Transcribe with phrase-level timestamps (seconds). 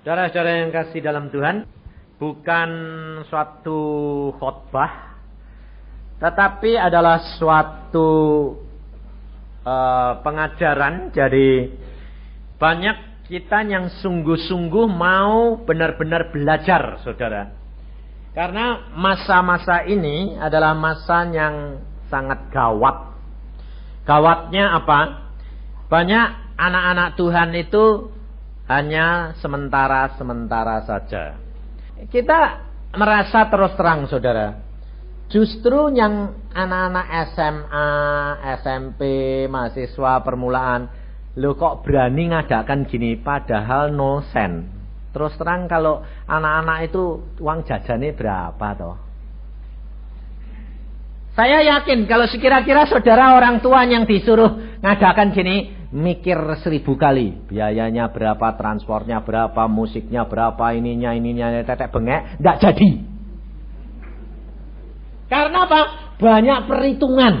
[0.00, 1.68] Saudara-saudara yang kasih dalam Tuhan,
[2.16, 2.70] bukan
[3.28, 3.80] suatu
[4.40, 5.20] khotbah,
[6.16, 8.08] tetapi adalah suatu
[9.60, 11.12] uh, pengajaran.
[11.12, 11.76] Jadi
[12.56, 17.52] banyak kita yang sungguh-sungguh mau benar-benar belajar, saudara.
[18.32, 21.76] Karena masa-masa ini adalah masa yang
[22.08, 23.12] sangat gawat.
[24.08, 25.28] Gawatnya apa?
[25.92, 28.16] Banyak anak-anak Tuhan itu
[28.70, 31.34] hanya sementara-sementara saja.
[32.06, 32.40] Kita
[32.94, 34.62] merasa terus terang saudara.
[35.26, 37.88] Justru yang anak-anak SMA,
[38.62, 39.00] SMP,
[39.50, 40.86] mahasiswa permulaan.
[41.38, 44.66] Lo kok berani ngadakan gini padahal no sen.
[45.10, 48.98] Terus terang kalau anak-anak itu uang jajannya berapa toh?
[51.34, 57.50] Saya yakin kalau sekira-kira saudara orang tua yang disuruh ngadakan gini mikir seribu kali.
[57.50, 62.90] Biayanya berapa transportnya berapa musiknya berapa ininya ininya tetek bengek tidak jadi.
[65.30, 65.80] Karena apa?
[66.18, 67.34] Banyak perhitungan.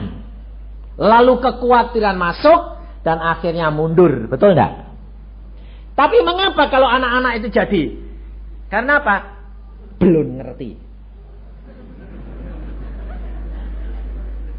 [1.00, 2.60] Lalu kekhawatiran masuk
[3.02, 4.30] dan akhirnya mundur.
[4.30, 4.90] Betul tidak
[6.00, 7.82] tapi mengapa kalau anak-anak itu jadi?
[8.72, 9.16] Karena apa?
[10.00, 10.80] Belum ngerti.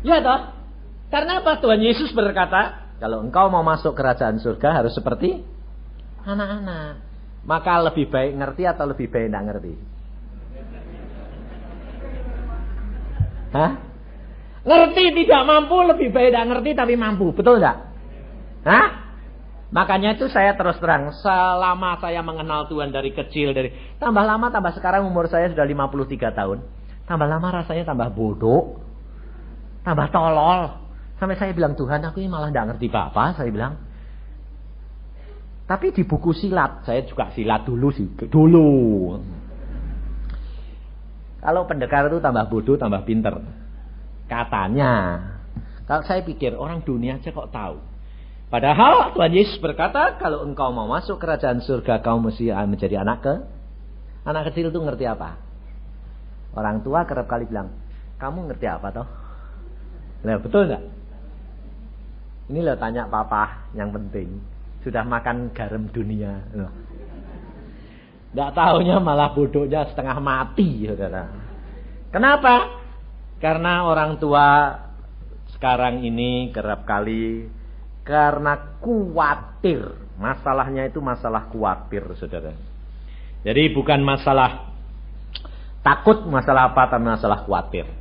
[0.06, 0.54] Ya toh?
[1.10, 1.58] Karena apa?
[1.58, 5.42] Tuhan Yesus berkata kalau engkau mau masuk kerajaan surga harus seperti
[6.22, 7.02] anak-anak.
[7.42, 9.74] Maka lebih baik ngerti atau lebih baik tidak ngerti?
[13.58, 13.72] Hah?
[14.62, 17.34] Ngerti tidak mampu lebih baik tidak ngerti tapi mampu.
[17.34, 17.90] Betul tidak?
[18.70, 18.88] Hah?
[19.74, 21.10] Makanya itu saya terus terang.
[21.26, 23.58] Selama saya mengenal Tuhan dari kecil.
[23.58, 26.62] dari Tambah lama tambah sekarang umur saya sudah 53 tahun.
[27.10, 28.78] Tambah lama rasanya tambah bodoh.
[29.82, 30.91] Tambah tolol.
[31.22, 33.38] Sampai saya bilang, Tuhan aku ini malah tidak ngerti apa-apa.
[33.38, 33.78] Saya bilang.
[35.70, 38.10] Tapi di buku silat, saya juga silat dulu sih.
[38.10, 38.68] Dulu.
[41.46, 43.38] Kalau pendekar itu tambah bodoh, tambah pinter.
[44.26, 44.94] Katanya.
[45.86, 47.78] Kalau saya pikir, orang dunia aja kok tahu.
[48.50, 53.34] Padahal Tuhan Yesus berkata, kalau engkau mau masuk kerajaan surga, kau mesti menjadi anak ke.
[54.26, 55.38] Anak kecil itu ngerti apa?
[56.58, 57.78] Orang tua kerap kali bilang,
[58.18, 59.08] kamu ngerti apa toh?
[60.26, 61.01] Nah, betul enggak?
[62.52, 64.44] Ini loh tanya papa yang penting.
[64.84, 66.44] Sudah makan garam dunia.
[68.32, 71.32] Tidak tahunya malah bodohnya setengah mati, saudara.
[72.12, 72.76] Kenapa?
[73.40, 74.76] Karena orang tua
[75.56, 77.48] sekarang ini kerap kali
[78.04, 80.12] karena khawatir.
[80.20, 82.52] Masalahnya itu masalah khawatir, saudara.
[83.48, 84.76] Jadi bukan masalah
[85.80, 88.01] takut, masalah apa, tapi masalah khawatir.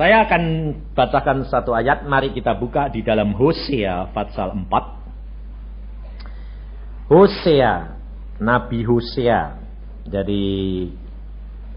[0.00, 2.08] Saya akan bacakan satu ayat.
[2.08, 7.12] Mari kita buka di dalam Hosea pasal 4.
[7.12, 8.00] Hosea,
[8.40, 9.60] Nabi Hosea.
[10.08, 10.88] Jadi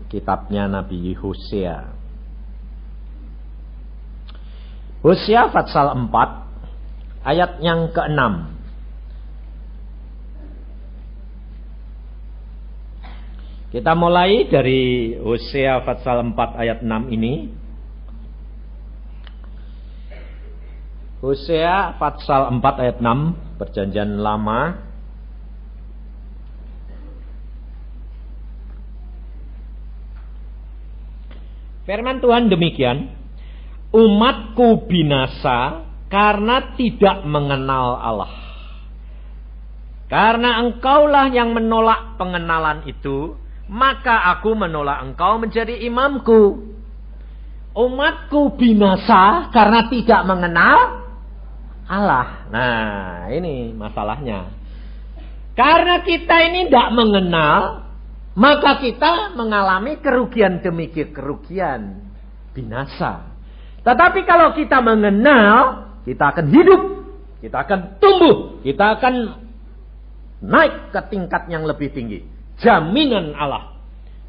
[0.08, 1.92] kitabnya Nabi Hosea.
[5.04, 8.24] Hosea pasal 4 ayat yang ke-6.
[13.76, 17.63] Kita mulai dari Hosea pasal 4 ayat 6 ini.
[21.24, 24.76] Hosea pasal 4 ayat 6 perjanjian lama.
[31.88, 33.08] Firman Tuhan demikian
[33.96, 38.34] Umatku binasa karena tidak mengenal Allah.
[40.12, 43.40] Karena engkaulah yang menolak pengenalan itu
[43.72, 46.68] Maka aku menolak engkau menjadi imamku.
[47.74, 51.03] Umatku binasa karena tidak mengenal
[51.88, 52.48] Allah.
[52.50, 54.52] Nah, ini masalahnya.
[55.54, 57.86] Karena kita ini tidak mengenal,
[58.34, 62.10] maka kita mengalami kerugian demi kerugian,
[62.58, 63.30] binasa.
[63.86, 66.82] Tetapi kalau kita mengenal, kita akan hidup,
[67.44, 69.14] kita akan tumbuh, kita akan
[70.42, 72.24] naik ke tingkat yang lebih tinggi.
[72.64, 73.78] Jaminan Allah.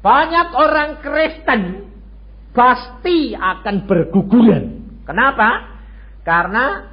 [0.00, 1.92] Banyak orang Kristen
[2.56, 4.64] pasti akan berguguran.
[5.04, 5.68] Kenapa?
[6.24, 6.88] Karena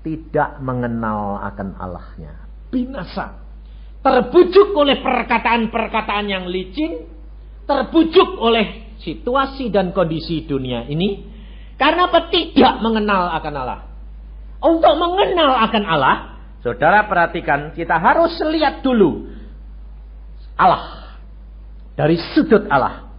[0.00, 2.48] tidak mengenal akan Allahnya.
[2.72, 3.41] Binasa.
[4.02, 7.06] Terbujuk oleh perkataan-perkataan yang licin.
[7.62, 11.22] Terbujuk oleh situasi dan kondisi dunia ini.
[11.78, 12.30] Karena apa?
[12.30, 13.80] Tidak mengenal akan Allah.
[14.62, 16.16] Untuk mengenal akan Allah,
[16.62, 19.26] saudara perhatikan, kita harus lihat dulu
[20.54, 21.14] Allah.
[21.98, 23.10] Dari sudut Allah.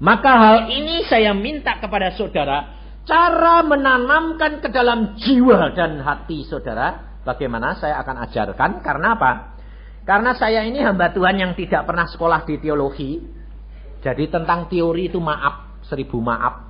[0.00, 2.72] Maka hal ini saya minta kepada saudara,
[3.04, 8.70] cara menanamkan ke dalam jiwa dan hati saudara, bagaimana saya akan ajarkan.
[8.80, 9.57] Karena apa?
[10.08, 13.20] Karena saya ini hamba Tuhan yang tidak pernah sekolah di teologi.
[14.00, 16.64] Jadi tentang teori itu maaf, seribu maaf.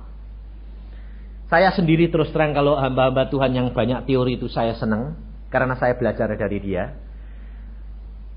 [1.47, 5.15] Saya sendiri terus terang kalau hamba-hamba Tuhan yang banyak teori itu saya senang.
[5.47, 6.99] Karena saya belajar dari dia.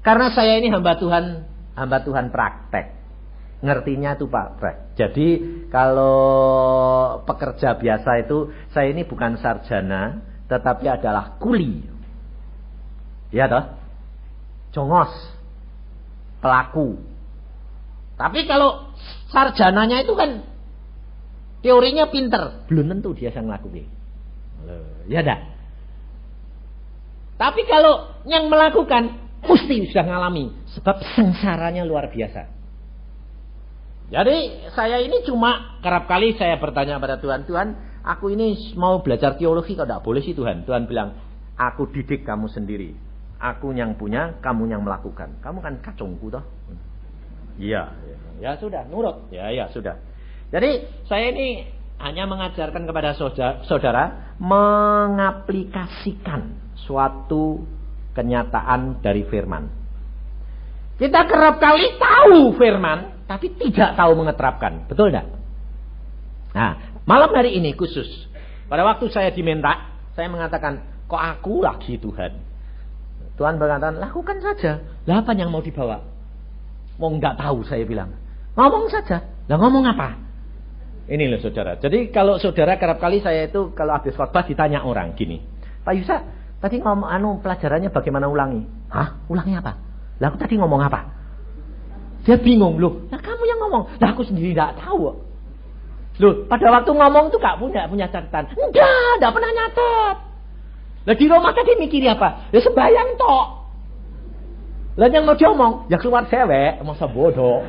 [0.07, 3.03] Karena saya ini hamba Tuhan, hamba Tuhan praktek.
[3.63, 4.59] Ngertinya itu Pak
[4.99, 5.29] Jadi
[5.67, 6.19] kalau
[7.27, 11.87] pekerja biasa itu, saya ini bukan sarjana, tetapi adalah kuli.
[13.31, 13.82] Ya toh?
[14.73, 15.13] Jongos.
[16.43, 16.99] Pelaku.
[18.19, 18.93] Tapi kalau
[19.31, 20.53] sarjananya itu kan
[21.63, 23.87] Teorinya pinter, belum tentu dia yang melakukan.
[25.07, 25.39] Ya dah.
[27.39, 29.15] Tapi kalau yang melakukan
[29.47, 32.51] mesti sudah ngalami sebab sengsaranya luar biasa.
[34.11, 37.69] Jadi saya ini cuma kerap kali saya bertanya pada Tuhan, Tuhan,
[38.03, 40.67] aku ini mau belajar teologi kok tidak boleh sih Tuhan.
[40.67, 41.15] Tuhan bilang,
[41.55, 42.93] aku didik kamu sendiri.
[43.43, 45.35] Aku yang punya, kamu yang melakukan.
[45.43, 46.47] Kamu kan kacungku toh.
[47.59, 49.27] Iya, ya, ya sudah, nurut.
[49.35, 49.99] Ya, ya sudah.
[50.55, 51.67] Jadi saya ini
[51.99, 56.55] hanya mengajarkan kepada saudara, saudara mengaplikasikan
[56.87, 57.67] suatu
[58.15, 59.67] kenyataan dari firman.
[61.03, 64.87] Kita kerap kali tahu firman, tapi tidak tahu mengeterapkan.
[64.87, 65.27] Betul tidak?
[66.53, 68.07] Nah, malam hari ini khusus.
[68.71, 70.79] Pada waktu saya diminta, saya mengatakan,
[71.09, 72.52] kok aku lagi Tuhan?
[73.37, 74.85] Tuhan berkata, lakukan saja.
[75.09, 76.05] Lah apa yang mau dibawa?
[77.01, 78.13] Mau nggak tahu saya bilang.
[78.55, 79.25] Ngomong saja.
[79.49, 80.21] Lah ngomong apa?
[81.09, 81.81] Ini loh saudara.
[81.81, 85.43] Jadi kalau saudara kerap kali saya itu kalau habis khotbah ditanya orang gini.
[85.83, 86.23] Pak Yusa,
[86.63, 88.63] tadi ngomong anu pelajarannya bagaimana ulangi?
[88.93, 89.27] Hah?
[89.27, 89.73] Ulangi apa?
[90.23, 91.01] Lah aku tadi ngomong apa?
[92.23, 93.11] Dia bingung loh.
[93.11, 93.99] Nah kamu yang ngomong.
[93.99, 95.11] Lah aku sendiri tidak tahu.
[96.23, 98.47] Loh, pada waktu ngomong tuh gak punya punya catatan.
[98.53, 100.17] Enggak, enggak pernah nyatet.
[101.03, 102.53] Lah di rumah tadi mikir apa?
[102.55, 103.47] Ya sembayang tok.
[104.93, 107.65] Lah yang mau diomong, ya keluar cewek, masa bodoh.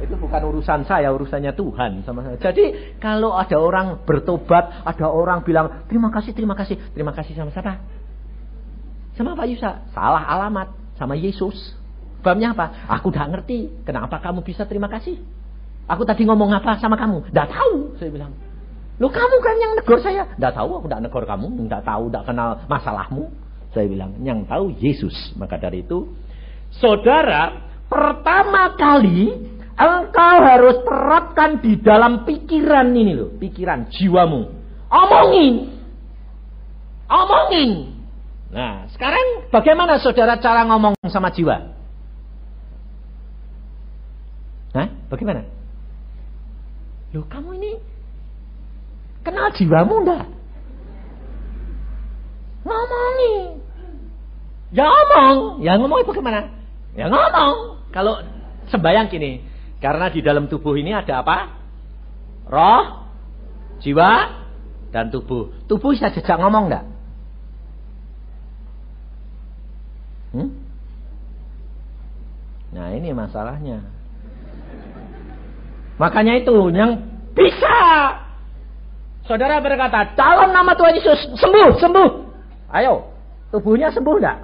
[0.00, 2.38] Itu bukan urusan saya, urusannya Tuhan sama saya.
[2.40, 7.52] Jadi kalau ada orang bertobat, ada orang bilang terima kasih, terima kasih, terima kasih sama
[7.52, 7.82] siapa?
[9.18, 9.84] Sama Pak Yusa.
[9.92, 11.76] Salah alamat sama Yesus.
[12.24, 12.88] Babnya apa?
[13.00, 13.84] Aku udah ngerti.
[13.84, 15.20] Kenapa kamu bisa terima kasih?
[15.90, 17.28] Aku tadi ngomong apa sama kamu?
[17.28, 18.32] Tidak tahu, saya bilang.
[19.00, 20.28] Lo kamu kan yang negor saya.
[20.36, 21.46] Tidak tahu, aku tidak negor kamu.
[21.64, 23.32] Tidak tahu, tidak kenal masalahmu.
[23.72, 25.32] Saya bilang, yang tahu Yesus.
[25.40, 26.12] Maka dari itu,
[26.68, 29.50] saudara, pertama kali
[29.80, 34.52] Engkau harus terapkan di dalam pikiran ini loh, pikiran jiwamu.
[34.92, 35.72] Omongin.
[37.08, 37.70] Omongin.
[38.52, 41.72] Nah, sekarang bagaimana saudara cara ngomong sama jiwa?
[44.76, 45.48] Nah, bagaimana?
[47.16, 47.72] Loh, kamu ini
[49.24, 50.24] kenal jiwamu enggak?
[52.64, 53.60] Ngomongin.
[54.70, 55.64] Ya ngomong.
[55.64, 56.52] Ya ngomong bagaimana?
[56.94, 57.82] Ya ngomong.
[57.90, 58.22] Kalau
[58.70, 59.42] sembayang gini,
[59.82, 61.58] karena di dalam tubuh ini ada apa?
[62.46, 62.84] Roh,
[63.82, 64.12] jiwa,
[64.94, 65.50] dan tubuh.
[65.66, 66.84] Tubuh bisa jejak ngomong enggak?
[70.30, 70.50] Hmm?
[72.70, 73.82] Nah ini masalahnya.
[75.98, 77.02] Makanya itu yang
[77.34, 77.78] bisa.
[79.30, 82.08] Saudara berkata, dalam nama Tuhan Yesus, sembuh, sembuh.
[82.74, 83.14] Ayo,
[83.54, 84.38] tubuhnya sembuh enggak?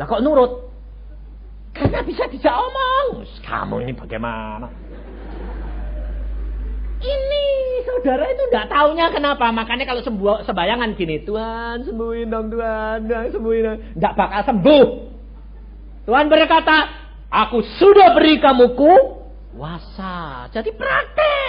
[0.00, 0.72] Lah kok nurut?
[1.76, 3.28] Karena bisa dijak omong.
[3.44, 4.72] Kamu ini bagaimana?
[7.04, 7.44] Ini
[7.84, 9.52] saudara itu tidak taunya kenapa.
[9.52, 11.20] Makanya kalau sembuh sebayangan gini.
[11.28, 13.04] Tuhan sembuhin dong Tuhan.
[13.04, 13.78] Tuhan sembuhin dong.
[14.00, 14.86] Tidak bakal sembuh.
[16.08, 16.76] Tuhan berkata.
[17.28, 20.48] Aku sudah beri kamu kuasa.
[20.48, 21.47] Jadi praktek.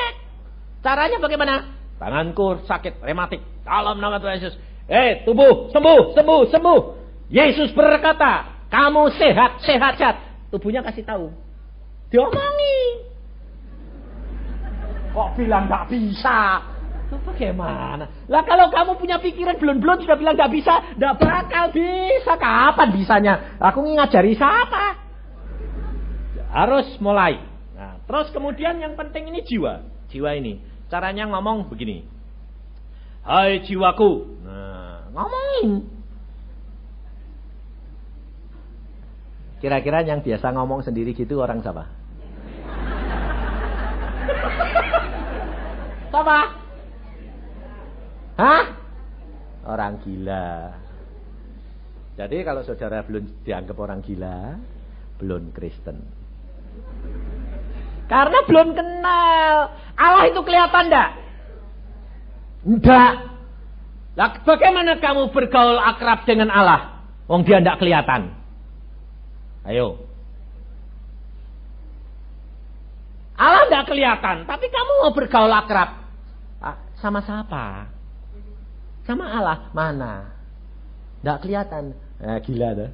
[0.79, 1.75] Caranya bagaimana?
[1.99, 3.43] Tanganku sakit rematik.
[3.67, 4.55] Dalam nama Tuhan Yesus.
[4.87, 6.81] Eh tubuh sembuh sembuh sembuh.
[7.29, 10.15] Yesus berkata kamu sehat, sehat, sehat.
[10.49, 11.29] Tubuhnya kasih tahu.
[12.09, 12.79] Diomongi.
[15.13, 16.63] Kok bilang nggak bisa?
[17.09, 18.05] Bagaimana?
[18.29, 22.33] Lah kalau kamu punya pikiran belum-belum sudah bilang tidak bisa, tidak bakal bisa.
[22.37, 23.33] Kapan bisanya?
[23.57, 24.85] Aku ngajari siapa?
[26.53, 27.41] Harus mulai.
[27.73, 29.98] Nah, terus kemudian yang penting ini jiwa.
[30.09, 30.57] Jiwa ini.
[30.89, 32.01] Caranya ngomong begini.
[33.21, 34.41] Hai jiwaku.
[34.41, 35.85] Nah, ngomongin.
[39.59, 41.83] Kira-kira yang biasa ngomong sendiri gitu orang siapa?
[46.09, 46.39] Siapa?
[48.39, 48.63] Hah?
[49.67, 50.73] Orang gila.
[52.15, 54.57] Jadi kalau saudara belum dianggap orang gila,
[55.19, 56.18] belum Kristen.
[58.09, 59.53] Karena belum kenal.
[59.93, 61.09] Allah itu kelihatan enggak?
[62.65, 63.13] Enggak.
[64.17, 67.05] Lah bagaimana kamu bergaul akrab dengan Allah?
[67.29, 68.33] Wong dia enggak kelihatan.
[69.69, 70.01] Ayo.
[73.39, 75.89] Allah enggak kelihatan, tapi kamu mau bergaul akrab.
[76.59, 77.87] Ah, sama siapa?
[79.05, 80.33] Sama Allah mana?
[81.21, 81.93] Tidak kelihatan.
[82.19, 82.91] Eh, gila dah.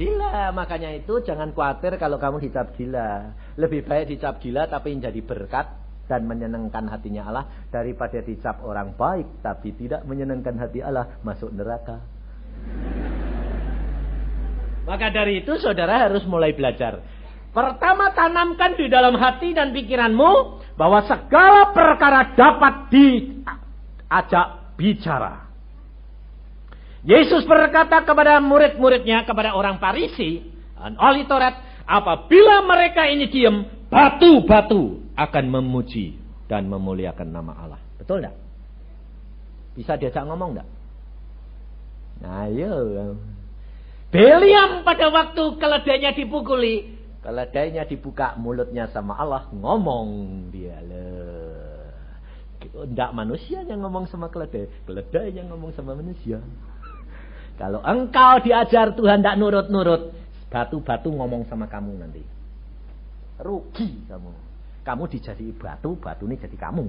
[0.00, 3.36] Gila, makanya itu jangan khawatir kalau kamu dicap gila.
[3.60, 5.76] Lebih baik dicap gila tapi menjadi berkat
[6.08, 12.00] dan menyenangkan hatinya Allah daripada dicap orang baik tapi tidak menyenangkan hati Allah masuk neraka.
[14.88, 17.04] Maka dari itu saudara harus mulai belajar.
[17.52, 20.32] Pertama tanamkan di dalam hati dan pikiranmu
[20.80, 23.06] bahwa segala perkara dapat di
[24.08, 25.49] ajak bicara.
[27.00, 30.44] Yesus berkata kepada murid-muridnya, kepada orang Parisi,
[30.76, 37.80] ahli Taurat, apabila mereka ini diam, batu-batu akan memuji dan memuliakan nama Allah.
[37.96, 38.36] Betul tidak?
[39.80, 40.68] Bisa diajak ngomong tidak?
[42.20, 42.72] Nah, ayo.
[44.12, 50.08] Beliam pada waktu keledainya dipukuli, keledainya dibuka mulutnya sama Allah, ngomong
[50.52, 50.76] dia.
[52.60, 54.68] Tidak manusia yang ngomong sama keledai.
[54.84, 56.44] Keledai yang ngomong sama manusia.
[57.60, 60.16] Kalau engkau diajar Tuhan tidak nurut-nurut.
[60.48, 62.24] Batu-batu ngomong sama kamu nanti.
[63.36, 64.32] Rugi kamu.
[64.80, 66.88] Kamu dijadi batu, batu ini jadi kamu.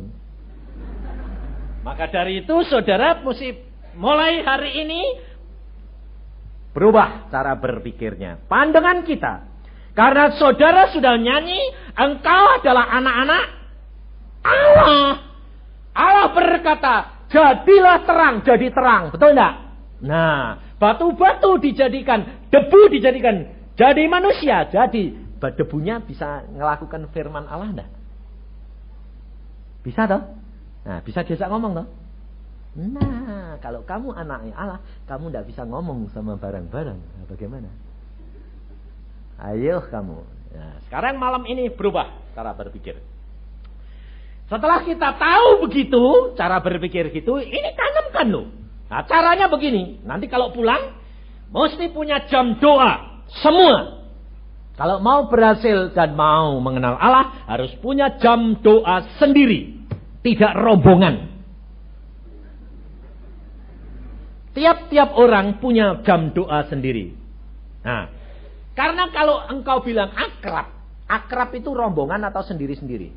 [1.83, 3.51] Maka dari itu saudara mesti
[3.99, 5.01] mulai hari ini
[6.71, 8.47] berubah cara berpikirnya.
[8.47, 9.33] Pandangan kita.
[9.91, 11.59] Karena saudara sudah nyanyi,
[11.99, 13.43] engkau adalah anak-anak
[14.39, 15.09] Allah.
[15.91, 16.95] Allah berkata,
[17.27, 19.11] jadilah terang, jadi terang.
[19.11, 19.70] Betul enggak?
[20.01, 23.45] Nah, batu-batu dijadikan, debu dijadikan
[23.77, 24.65] jadi manusia.
[24.69, 27.89] Jadi, debunya bisa melakukan firman Allah enggak?
[29.81, 30.21] Bisa toh?
[30.85, 31.87] Nah, bisa diajak ngomong toh?
[32.71, 36.97] Nah, kalau kamu anaknya Allah, kamu tidak bisa ngomong sama barang-barang.
[36.97, 37.69] Nah, bagaimana?
[39.41, 40.17] Ayo kamu.
[40.53, 43.01] Nah, sekarang malam ini berubah cara berpikir.
[44.45, 48.60] Setelah kita tahu begitu, cara berpikir gitu, ini tanamkan loh.
[48.91, 50.99] Nah caranya begini, nanti kalau pulang,
[51.47, 53.23] mesti punya jam doa.
[53.39, 54.03] Semua.
[54.75, 59.79] Kalau mau berhasil dan mau mengenal Allah, harus punya jam doa sendiri.
[60.19, 61.31] Tidak rombongan.
[64.51, 67.15] Tiap-tiap orang punya jam doa sendiri.
[67.87, 68.11] Nah,
[68.75, 70.67] karena kalau engkau bilang akrab,
[71.07, 73.15] akrab itu rombongan atau sendiri-sendiri?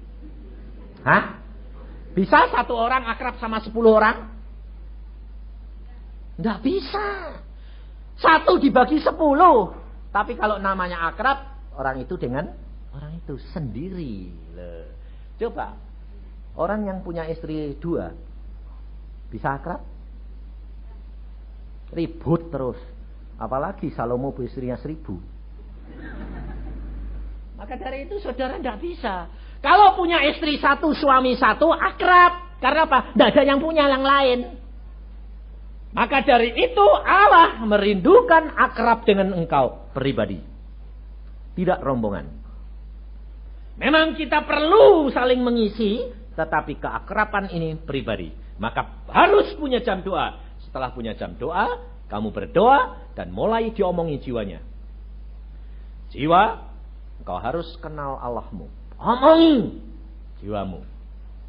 [1.03, 1.43] Hah?
[2.15, 4.34] Bisa satu orang akrab sama sepuluh orang?
[6.35, 7.39] Tidak bisa.
[8.19, 9.75] Satu dibagi sepuluh.
[10.15, 11.39] Tapi kalau namanya akrab,
[11.75, 12.47] orang itu dengan
[12.95, 14.31] orang itu sendiri.
[15.35, 15.75] Coba,
[16.55, 18.15] orang yang punya istri dua,
[19.35, 19.83] bisa akrab?
[21.91, 22.79] Ribut terus.
[23.35, 25.19] Apalagi Salomo istrinya seribu.
[27.59, 29.27] Maka dari itu saudara tidak bisa.
[29.59, 32.63] Kalau punya istri satu, suami satu, akrab.
[32.63, 33.11] Karena apa?
[33.11, 34.39] Tidak ada yang punya yang lain.
[35.95, 40.43] Maka dari itu Allah merindukan akrab dengan engkau pribadi.
[41.55, 42.27] Tidak rombongan.
[43.79, 46.03] Memang kita perlu saling mengisi,
[46.35, 48.35] tetapi keakraban ini pribadi.
[48.59, 50.43] Maka harus punya jam doa.
[50.67, 51.79] Setelah punya jam doa,
[52.11, 54.67] kamu berdoa dan mulai diomongi jiwanya.
[56.11, 56.43] Jiwa,
[57.23, 58.67] engkau harus kenal Allahmu.
[58.99, 59.79] Omongi
[60.43, 60.83] jiwamu.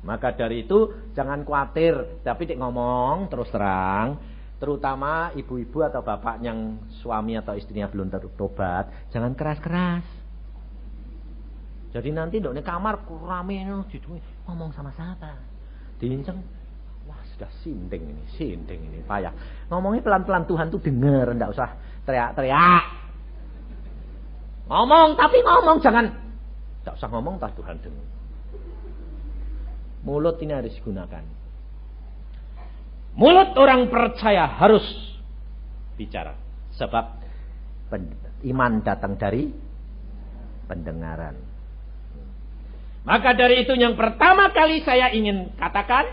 [0.05, 4.21] Maka dari itu jangan khawatir, tapi dik ngomong terus terang,
[4.57, 10.05] terutama ibu-ibu atau bapak yang suami atau istrinya belum tertobat, jangan keras-keras.
[11.95, 13.63] Jadi nanti dok kamar rame
[14.47, 15.31] ngomong sama siapa?
[15.95, 16.43] Diinceng,
[17.07, 19.31] wah sudah sinting ini, sinting ini, payah.
[19.71, 21.69] Ngomongnya pelan-pelan Tuhan tuh denger, ndak usah
[22.03, 22.83] teriak-teriak.
[24.67, 26.25] Ngomong tapi ngomong jangan
[26.85, 28.07] Tak usah ngomong tak Tuhan dengar.
[30.05, 31.25] Mulut ini harus digunakan.
[33.15, 34.83] Mulut orang percaya harus
[35.95, 36.35] bicara.
[36.75, 37.05] Sebab
[38.43, 39.47] iman datang dari
[40.67, 41.39] pendengaran.
[43.05, 46.09] Maka dari itu yang pertama kali saya ingin katakan,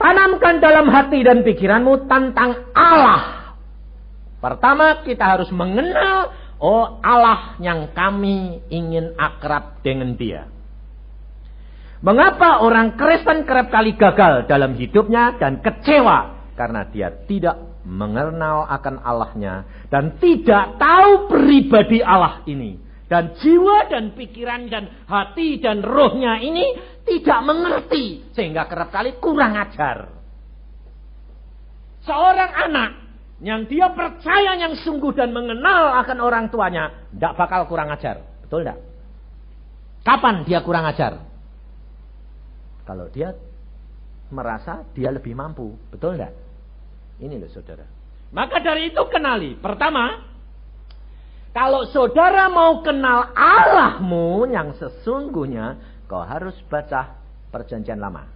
[0.00, 3.54] tanamkan dalam hati dan pikiranmu tentang Allah.
[4.40, 10.53] Pertama kita harus mengenal, oh Allah yang kami ingin akrab dengan dia.
[12.04, 16.52] Mengapa orang Kristen kerap kali gagal dalam hidupnya dan kecewa?
[16.52, 22.76] Karena dia tidak mengenal akan Allahnya dan tidak tahu pribadi Allah ini.
[23.08, 26.76] Dan jiwa dan pikiran dan hati dan rohnya ini
[27.08, 28.28] tidak mengerti.
[28.36, 30.12] Sehingga kerap kali kurang ajar.
[32.04, 32.90] Seorang anak
[33.40, 37.08] yang dia percaya yang sungguh dan mengenal akan orang tuanya.
[37.16, 38.20] Tidak bakal kurang ajar.
[38.44, 38.78] Betul tidak?
[40.04, 41.33] Kapan dia kurang ajar?
[42.84, 43.32] Kalau dia
[44.28, 45.76] merasa dia lebih mampu.
[45.92, 46.32] Betul tidak?
[47.20, 47.86] Ini loh saudara.
[48.34, 49.54] Maka dari itu kenali.
[49.56, 50.20] Pertama,
[51.54, 55.78] kalau saudara mau kenal Allahmu yang sesungguhnya,
[56.10, 57.14] kau harus baca
[57.54, 58.26] perjanjian lama.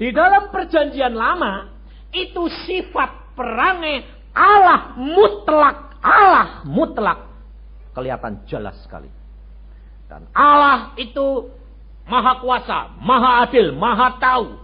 [0.00, 1.68] Di dalam perjanjian lama,
[2.08, 6.00] itu sifat perangai Allah mutlak.
[6.00, 7.28] Allah mutlak.
[7.92, 9.12] Kelihatan jelas sekali.
[10.08, 11.52] Dan Allah itu
[12.10, 14.58] maha kuasa, maha adil, maha tahu,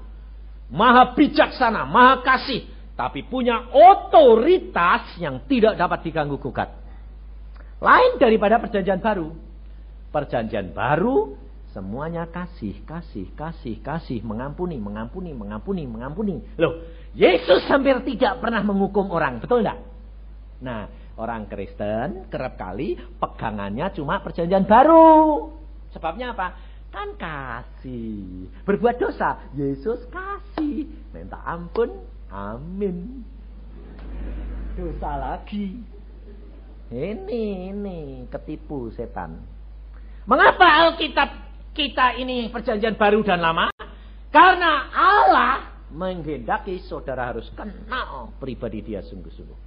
[0.75, 2.67] maha bijaksana, maha kasih,
[2.99, 6.75] tapi punya otoritas yang tidak dapat diganggu gugat.
[7.79, 9.31] Lain daripada perjanjian baru.
[10.11, 11.37] Perjanjian baru
[11.77, 16.41] semuanya kasih, kasih, kasih, kasih, mengampuni, mengampuni, mengampuni, mengampuni.
[16.57, 19.85] Loh, Yesus hampir tidak pernah menghukum orang, betul tidak?
[20.65, 20.89] Nah,
[21.21, 25.53] orang Kristen kerap kali pegangannya cuma perjanjian baru.
[25.93, 26.66] Sebabnya apa?
[26.97, 28.49] Kan kasih.
[28.65, 30.89] Berbuat dosa, Yesus kasih.
[31.13, 31.93] Minta ampun,
[32.33, 33.21] Amin.
[34.81, 35.77] Dosa lagi.
[36.89, 39.45] Ini, ini ketipu setan.
[40.25, 41.29] Mengapa Alkitab
[41.77, 43.69] kita ini perjanjian baru dan lama?
[44.33, 49.61] Karena Allah menghendaki saudara harus kenal pribadi dia sungguh-sungguh.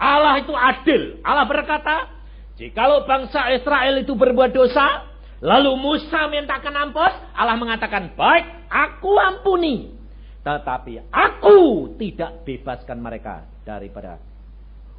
[0.00, 1.20] Allah itu adil.
[1.20, 2.16] Allah berkata,
[2.56, 9.92] jikalau bangsa Israel itu berbuat dosa, lalu Musa mintakan ampun, Allah mengatakan, baik, aku ampuni.
[10.46, 11.58] Tetapi aku
[11.98, 14.22] tidak bebaskan mereka daripada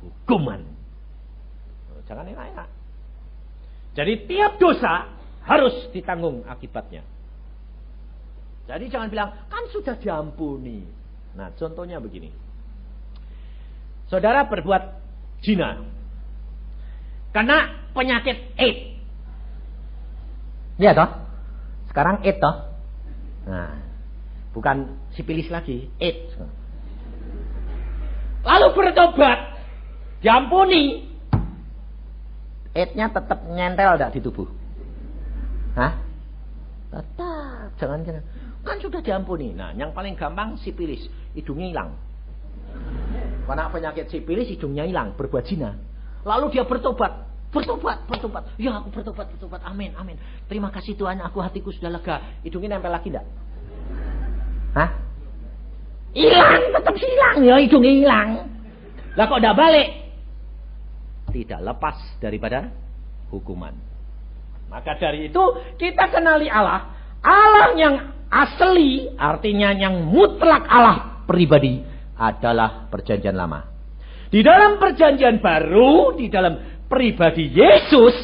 [0.04, 0.60] hukuman.
[1.94, 2.68] Oh, jangan enak-enak.
[3.96, 5.08] Jadi tiap dosa
[5.48, 7.02] harus ditanggung akibatnya.
[8.68, 10.84] Jadi jangan bilang, kan sudah diampuni.
[11.40, 12.30] Nah contohnya begini.
[14.12, 14.84] Saudara berbuat
[15.40, 15.80] zina.
[17.32, 18.97] Karena penyakit AIDS.
[20.78, 21.10] Iya toh?
[21.90, 22.56] Sekarang AIDS toh?
[23.48, 23.88] Nah,
[24.58, 26.34] Bukan sipilis lagi, AIDS.
[28.42, 29.54] Lalu bertobat,
[30.26, 31.06] diampuni.
[32.74, 34.50] AIDS-nya tetap nyentel tidak di tubuh.
[35.78, 36.02] Hah?
[36.90, 38.26] Tetap, jangan jangan.
[38.66, 39.54] Kan sudah diampuni.
[39.54, 41.06] Nah, yang paling gampang sipilis,
[41.38, 41.90] hidungnya hilang.
[43.46, 45.78] Karena penyakit sipilis hidungnya hilang, berbuat zina.
[46.26, 48.44] Lalu dia bertobat, bertobat, bertobat.
[48.60, 49.62] Ya aku bertobat, bertobat.
[49.64, 50.20] Amin, amin.
[50.48, 52.40] Terima kasih Tuhan, aku hatiku sudah lega.
[52.44, 53.26] Hidungnya nempel lagi enggak?
[54.76, 54.90] Hah?
[56.18, 57.38] Hilang, tetap hilang.
[57.46, 58.30] Ya hidung hilang.
[59.18, 59.90] Lah kok tidak balik?
[61.34, 62.70] Tidak lepas daripada
[63.34, 63.74] hukuman.
[64.68, 65.44] Maka dari itu
[65.80, 66.96] kita kenali Allah.
[67.24, 67.96] Allah yang
[68.28, 71.84] asli artinya yang mutlak Allah pribadi
[72.18, 73.64] adalah perjanjian lama.
[74.28, 78.16] Di dalam perjanjian baru, di dalam pribadi Yesus,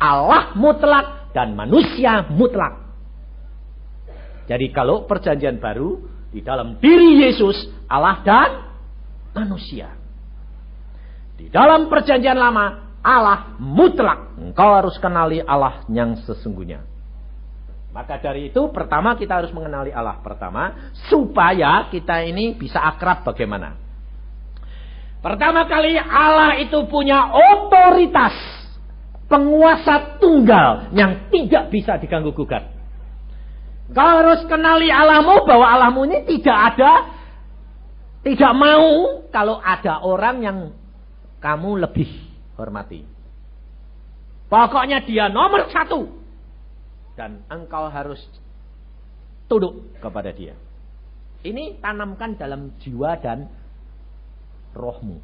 [0.00, 2.80] Allah mutlak dan manusia mutlak.
[4.48, 7.56] Jadi kalau perjanjian baru di dalam diri Yesus,
[7.90, 8.50] Allah dan
[9.34, 9.94] manusia.
[11.38, 14.36] Di dalam perjanjian lama, Allah mutlak.
[14.36, 16.84] Engkau harus kenali Allah yang sesungguhnya.
[17.90, 23.89] Maka dari itu pertama kita harus mengenali Allah pertama supaya kita ini bisa akrab bagaimana.
[25.20, 28.32] Pertama kali Allah itu punya otoritas
[29.28, 32.66] penguasa tunggal yang tidak bisa diganggu gugat.
[33.92, 36.92] Kau harus kenali Allahmu bahwa Allahmu ini tidak ada,
[38.24, 40.58] tidak mau kalau ada orang yang
[41.42, 42.08] kamu lebih
[42.56, 43.04] hormati.
[44.50, 46.10] Pokoknya dia nomor satu.
[47.14, 48.18] Dan engkau harus
[49.50, 50.56] tunduk kepada dia.
[51.44, 53.59] Ini tanamkan dalam jiwa dan
[54.74, 55.18] rohmu.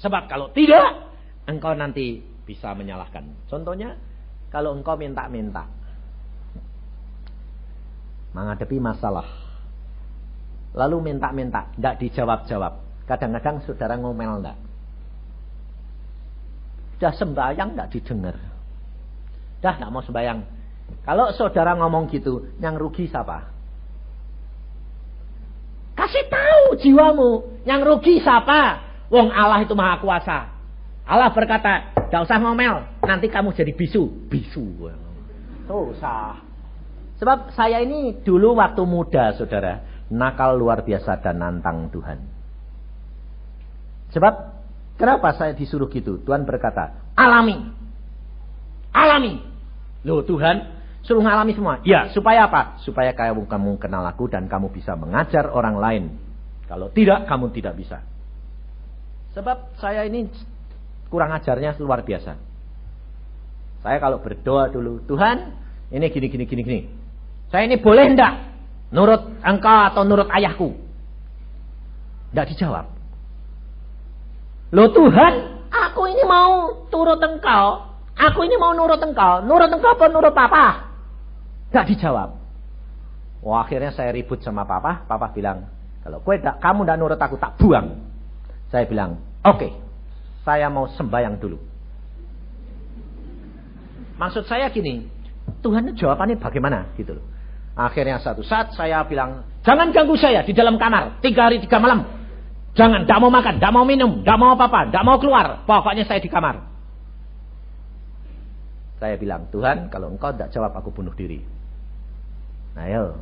[0.00, 1.12] Sebab kalau tidak,
[1.44, 3.26] engkau nanti bisa menyalahkan.
[3.46, 3.94] Contohnya,
[4.48, 5.68] kalau engkau minta-minta.
[8.32, 9.26] Menghadapi masalah.
[10.72, 12.72] Lalu minta-minta, tidak dijawab-jawab.
[13.04, 14.58] Kadang-kadang saudara ngomel enggak.
[16.96, 18.36] Sudah sembahyang tidak didengar.
[19.60, 20.40] Dah tidak mau sembahyang.
[21.02, 23.59] Kalau saudara ngomong gitu, yang rugi siapa?
[26.10, 28.82] Kasih tahu jiwamu, yang rugi siapa?
[29.14, 30.50] Wong Allah itu maha kuasa.
[31.06, 34.26] Allah berkata, tidak usah ngomel, nanti kamu jadi bisu.
[34.26, 34.90] Bisu.
[35.70, 36.42] Susah.
[37.14, 42.18] Sebab saya ini dulu waktu muda, saudara, nakal luar biasa dan nantang Tuhan.
[44.10, 44.34] Sebab,
[44.98, 46.18] kenapa saya disuruh gitu?
[46.26, 47.70] Tuhan berkata, alami.
[48.90, 49.38] Alami.
[50.02, 51.80] Loh Tuhan, suruh ngalami semua.
[51.86, 52.80] Ya, supaya apa?
[52.84, 56.04] Supaya kamu, kamu kenal aku dan kamu bisa mengajar orang lain.
[56.68, 58.04] Kalau tidak, kamu tidak bisa.
[59.34, 60.26] Sebab saya ini
[61.10, 62.34] kurang ajarnya luar biasa.
[63.80, 65.56] Saya kalau berdoa dulu, Tuhan,
[65.90, 66.80] ini gini gini gini gini.
[67.50, 68.32] Saya ini boleh ndak
[68.94, 70.74] nurut engkau atau nurut ayahku?
[72.30, 72.86] Tidak dijawab.
[74.70, 75.34] Loh Tuhan,
[75.70, 77.90] aku ini mau turut engkau.
[78.14, 79.42] Aku ini mau nurut engkau.
[79.42, 80.89] Nurut engkau apa nurut papa?
[81.70, 82.30] Tidak dijawab.
[83.40, 85.06] Wah akhirnya saya ribut sama papa.
[85.06, 85.70] Papa bilang,
[86.04, 88.04] kalau kue kamu tidak nurut aku tak buang.
[88.68, 89.56] Saya bilang, oke.
[89.56, 89.72] Okay
[90.44, 91.58] saya mau sembahyang dulu.
[94.16, 95.08] Maksud saya gini,
[95.64, 97.24] Tuhan jawabannya bagaimana gitu loh.
[97.76, 102.04] Akhirnya satu saat saya bilang, jangan ganggu saya di dalam kamar, tiga hari tiga malam.
[102.76, 105.66] Jangan, tidak mau makan, tidak mau minum, tidak mau apa-apa, tidak mau keluar.
[105.66, 106.70] Pokoknya saya di kamar.
[109.00, 111.40] Saya bilang, Tuhan kalau engkau tidak jawab aku bunuh diri.
[112.80, 113.20] Ayo,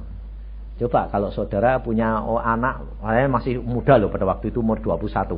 [0.78, 5.34] coba kalau saudara punya oh, anak, saya masih muda loh pada waktu itu umur 21.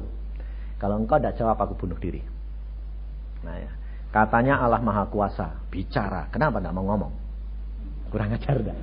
[0.81, 2.21] Kalau engkau tidak jawab aku bunuh diri.
[3.45, 3.71] Nah ya.
[4.11, 6.27] Katanya Allah Maha Kuasa, bicara.
[6.35, 7.15] Kenapa tidak mau ngomong?
[8.11, 8.79] Kurang ajar dah.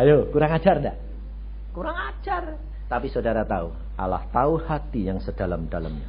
[0.00, 0.96] Ayo, kurang ajar dah.
[1.76, 2.56] Kurang ajar.
[2.88, 3.68] Tapi saudara tahu,
[4.00, 6.08] Allah tahu hati yang sedalam-dalamnya.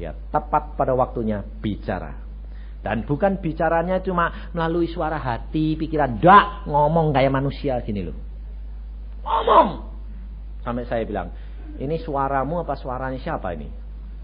[0.00, 2.16] Dia tepat pada waktunya bicara.
[2.84, 6.20] Dan bukan bicaranya cuma melalui suara hati, pikiran.
[6.20, 8.16] Dak, ngomong kayak manusia gini loh.
[9.24, 9.88] Ngomong.
[10.60, 11.32] Sampai saya bilang,
[11.80, 13.72] ini suaramu apa suaranya siapa ini?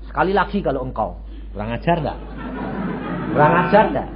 [0.05, 1.17] Sekali lagi kalau engkau.
[1.57, 2.19] Kurang ajar enggak?
[3.33, 4.09] Kurang ajar enggak?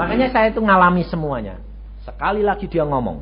[0.00, 1.60] Makanya saya itu ngalami semuanya.
[2.08, 3.20] Sekali lagi dia ngomong.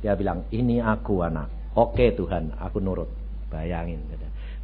[0.00, 1.52] Dia bilang, ini aku anak.
[1.76, 3.12] Oke Tuhan, aku nurut.
[3.52, 4.00] Bayangin.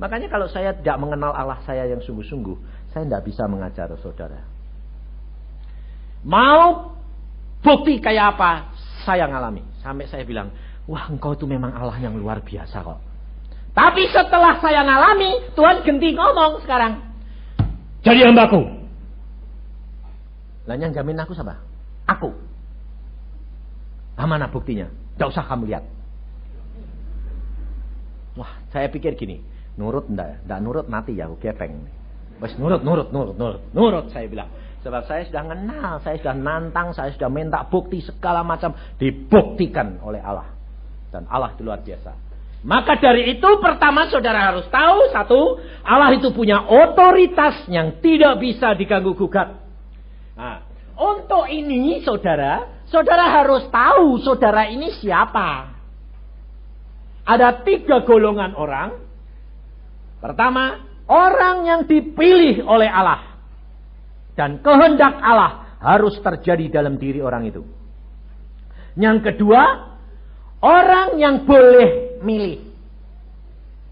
[0.00, 2.56] Makanya kalau saya tidak mengenal Allah saya yang sungguh-sungguh,
[2.90, 4.49] saya tidak bisa mengajar saudara.
[6.24, 6.92] Mau
[7.64, 8.72] bukti kayak apa?
[9.04, 9.64] Saya ngalami.
[9.80, 10.52] Sampai saya bilang,
[10.84, 13.00] wah engkau itu memang Allah yang luar biasa kok.
[13.70, 17.00] Tapi setelah saya ngalami, Tuhan ganti ngomong sekarang.
[18.04, 18.60] Jadi hambaku.
[20.68, 21.56] Lah yang jamin aku siapa?
[22.10, 22.34] Aku.
[24.20, 24.84] Nah, mana buktinya?
[25.16, 25.84] Tidak usah kamu lihat.
[28.36, 29.40] Wah, saya pikir gini.
[29.80, 30.44] Nurut ndak?
[30.44, 31.88] Ndak nurut mati ya, aku gepeng.
[32.40, 33.62] Wes nurut, nurut, nurut, nurut.
[33.72, 34.48] Nurut saya bilang.
[34.80, 38.72] Sebab saya sudah kenal, saya sudah nantang, saya sudah minta bukti segala macam.
[38.96, 40.48] Dibuktikan oleh Allah.
[41.12, 42.30] Dan Allah itu luar biasa.
[42.60, 45.40] Maka dari itu pertama saudara harus tahu satu,
[45.80, 49.56] Allah itu punya otoritas yang tidak bisa diganggu gugat.
[50.36, 50.64] Nah,
[51.00, 55.72] untuk ini saudara, saudara harus tahu saudara ini siapa.
[57.24, 59.00] Ada tiga golongan orang.
[60.20, 63.29] Pertama, orang yang dipilih oleh Allah.
[64.34, 67.62] Dan kehendak Allah harus terjadi dalam diri orang itu.
[68.98, 69.62] Yang kedua,
[70.60, 72.60] orang yang boleh milih.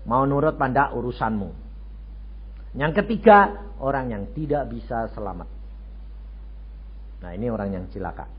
[0.09, 1.53] Mau nurut pada urusanmu.
[2.77, 5.48] Yang ketiga, orang yang tidak bisa selamat.
[7.18, 8.31] Nah ini orang yang cilaka.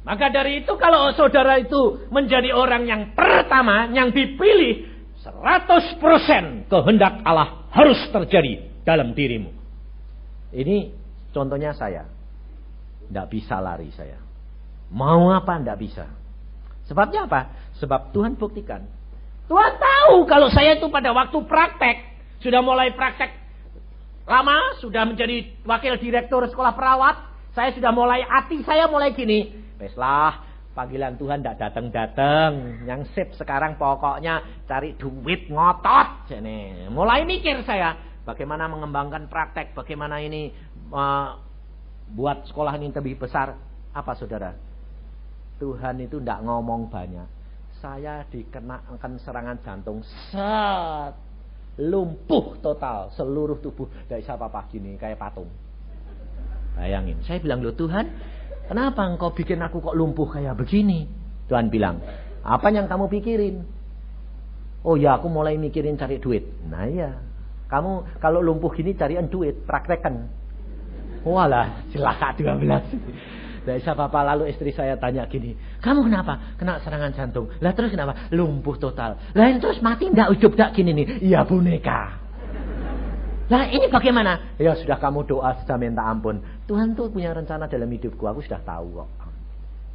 [0.00, 4.88] Maka dari itu kalau saudara itu menjadi orang yang pertama, yang dipilih,
[5.20, 9.59] 100% kehendak Allah harus terjadi dalam dirimu.
[10.50, 10.90] Ini
[11.30, 12.06] contohnya saya.
[13.06, 14.18] Tidak bisa lari saya.
[14.90, 16.06] Mau apa tidak bisa.
[16.86, 17.50] Sebabnya apa?
[17.78, 18.82] Sebab Tuhan buktikan.
[19.46, 21.96] Tuhan tahu kalau saya itu pada waktu praktek.
[22.42, 23.30] Sudah mulai praktek
[24.26, 24.78] lama.
[24.82, 27.16] Sudah menjadi wakil direktur sekolah perawat.
[27.54, 29.50] Saya sudah mulai hati saya mulai gini.
[29.78, 32.82] Beslah panggilan Tuhan tidak datang-datang.
[32.86, 36.30] Yang sip sekarang pokoknya cari duit ngotot.
[36.90, 38.09] Mulai mikir saya.
[38.24, 39.72] Bagaimana mengembangkan praktek.
[39.72, 40.52] Bagaimana ini
[40.92, 41.38] uh,
[42.12, 43.56] buat sekolah ini lebih besar.
[43.90, 44.54] Apa saudara?
[45.58, 47.40] Tuhan itu tidak ngomong banyak
[47.80, 51.16] saya dikenakan serangan jantung set
[51.80, 55.48] lumpuh total seluruh tubuh dari siapa pagi ini kayak patung
[56.70, 57.18] Bayangin.
[57.26, 58.08] Saya bilang, loh Tuhan,
[58.70, 61.04] kenapa engkau bikin aku kok lumpuh kayak begini?
[61.50, 61.98] Tuhan bilang,
[62.46, 63.66] apa yang kamu pikirin?
[64.86, 66.46] Oh ya, aku mulai mikirin cari duit.
[66.70, 67.20] Nah iya,
[67.70, 70.26] kamu kalau lumpuh gini carian duit, praktekkan.
[71.22, 73.60] Walah, celaka 12.
[73.60, 75.52] Dari siapa apa lalu istri saya tanya gini,
[75.84, 76.56] kamu kenapa?
[76.56, 77.52] Kena serangan jantung.
[77.60, 78.32] Lah terus kenapa?
[78.32, 79.20] Lumpuh total.
[79.36, 81.06] Lain terus mati enggak ujuk dak gini nih?
[81.20, 82.18] Iya boneka.
[83.50, 84.56] Lah ini bagaimana?
[84.56, 86.40] Ya sudah kamu doa sudah minta ampun.
[86.70, 88.22] Tuhan tuh punya rencana dalam hidupku.
[88.24, 89.08] Aku sudah tahu kok.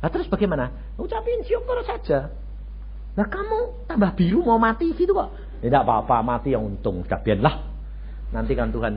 [0.04, 0.70] Lah terus bagaimana?
[1.00, 2.30] Ucapin syukur saja.
[3.16, 5.32] Lah kamu tambah biru mau mati gitu kok.
[5.62, 7.06] Tidak apa-apa mati yang untung.
[7.06, 7.56] Biarlah.
[8.34, 8.94] Nanti kan Tuhan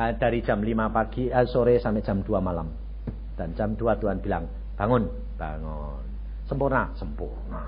[0.00, 2.68] eh, dari jam 5 pagi eh, sore sampai jam 2 malam.
[3.38, 5.06] Dan jam 2 Tuhan bilang, bangun,
[5.38, 6.02] bangun.
[6.48, 7.62] Sempurna, sempurna.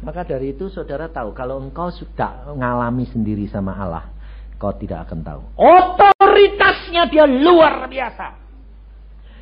[0.00, 4.08] Maka dari itu saudara tahu, kalau engkau sudah mengalami sendiri sama Allah,
[4.56, 5.42] kau tidak akan tahu.
[5.60, 8.39] Otoritasnya dia luar biasa.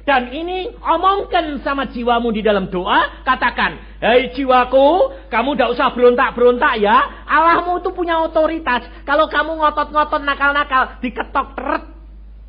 [0.09, 3.21] Dan ini omongkan sama jiwamu di dalam doa.
[3.29, 7.29] Katakan, hei jiwaku, kamu tidak usah berontak-berontak ya.
[7.29, 8.89] Allahmu itu punya otoritas.
[9.05, 11.85] Kalau kamu ngotot-ngotot nakal-nakal, diketok teret.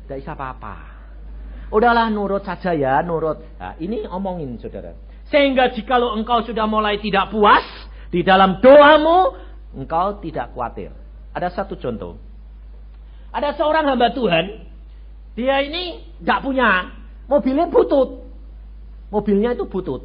[0.08, 0.74] Tidak bisa apa-apa.
[1.68, 3.44] Udahlah nurut saja ya, nurut.
[3.60, 4.96] Nah, ini omongin saudara.
[5.28, 7.62] Sehingga jikalau engkau sudah mulai tidak puas
[8.08, 9.36] di dalam doamu,
[9.76, 10.96] engkau tidak khawatir.
[11.36, 12.16] Ada satu contoh.
[13.36, 14.64] Ada seorang hamba Tuhan,
[15.36, 16.99] dia ini tidak punya,
[17.30, 18.26] mobilnya butut.
[19.14, 20.02] Mobilnya itu butut.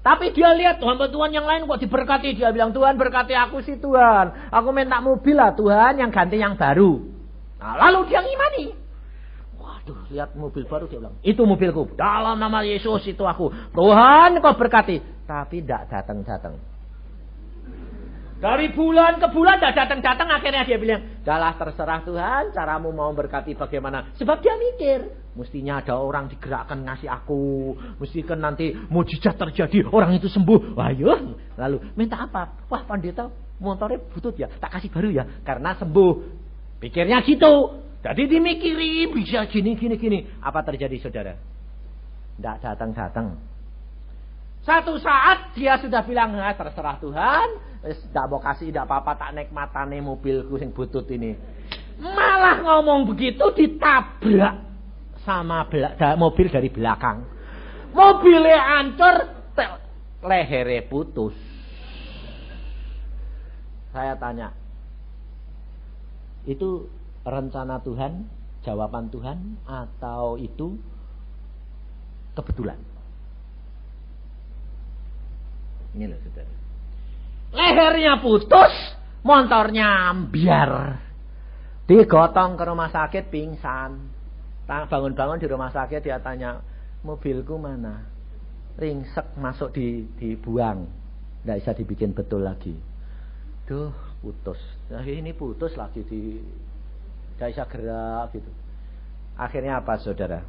[0.00, 2.38] Tapi dia lihat hamba Tuhan yang lain kok diberkati.
[2.38, 4.48] Dia bilang, Tuhan berkati aku sih Tuhan.
[4.54, 7.04] Aku minta mobil lah Tuhan yang ganti yang baru.
[7.60, 8.86] Nah, lalu dia ngimani.
[9.86, 11.86] Duh, lihat mobil baru dia bilang, itu mobilku.
[11.94, 13.54] Dalam nama Yesus itu aku.
[13.70, 14.98] Tuhan kau berkati.
[15.30, 16.58] Tapi tidak datang-datang.
[18.42, 23.54] Dari bulan ke bulan tidak datang-datang akhirnya dia bilang, "Dalah terserah Tuhan, caramu mau berkati
[23.54, 29.84] bagaimana?" Sebab dia mikir, mestinya ada orang digerakkan ngasih aku, mesti kan nanti mujizat terjadi,
[29.92, 30.74] orang itu sembuh.
[30.74, 31.36] Wah, yuk.
[31.60, 32.66] Lalu minta apa?
[32.72, 33.28] Wah, pandita
[33.60, 36.12] motornya butut ya, tak kasih baru ya, karena sembuh.
[36.80, 37.84] Pikirnya gitu.
[38.04, 40.18] Jadi dimikiri bisa gini gini gini.
[40.44, 41.34] Apa terjadi saudara?
[42.36, 43.56] Tidak datang-datang.
[44.60, 47.48] Satu saat dia sudah bilang, nah, terserah Tuhan,
[47.86, 51.38] tidak mau kasih, tidak apa-apa, tak naik matane mobilku yang butut ini.
[52.02, 54.65] Malah ngomong begitu ditabrak
[55.26, 55.66] sama
[56.14, 57.26] mobil dari belakang.
[57.90, 59.14] Mobilnya hancur,
[60.22, 61.34] lehernya putus.
[63.90, 64.54] Saya tanya,
[66.46, 66.86] itu
[67.26, 68.28] rencana Tuhan,
[68.62, 70.78] jawaban Tuhan, atau itu
[72.38, 72.78] kebetulan?
[75.96, 76.54] Ini loh saudara.
[77.56, 78.74] Lehernya putus,
[79.24, 81.00] motornya ambiar.
[81.88, 84.15] Digotong ke rumah sakit pingsan.
[84.66, 86.58] Bangun-bangun di rumah sakit dia tanya,
[87.06, 88.02] mobilku mana?
[88.76, 90.84] Ringsek masuk di dibuang.
[91.42, 92.74] Tidak bisa dibikin betul lagi.
[93.70, 94.58] Duh, putus.
[94.90, 96.42] Nah, ini putus lagi di
[97.36, 98.50] tidak bisa gerak gitu.
[99.36, 100.40] Akhirnya apa saudara?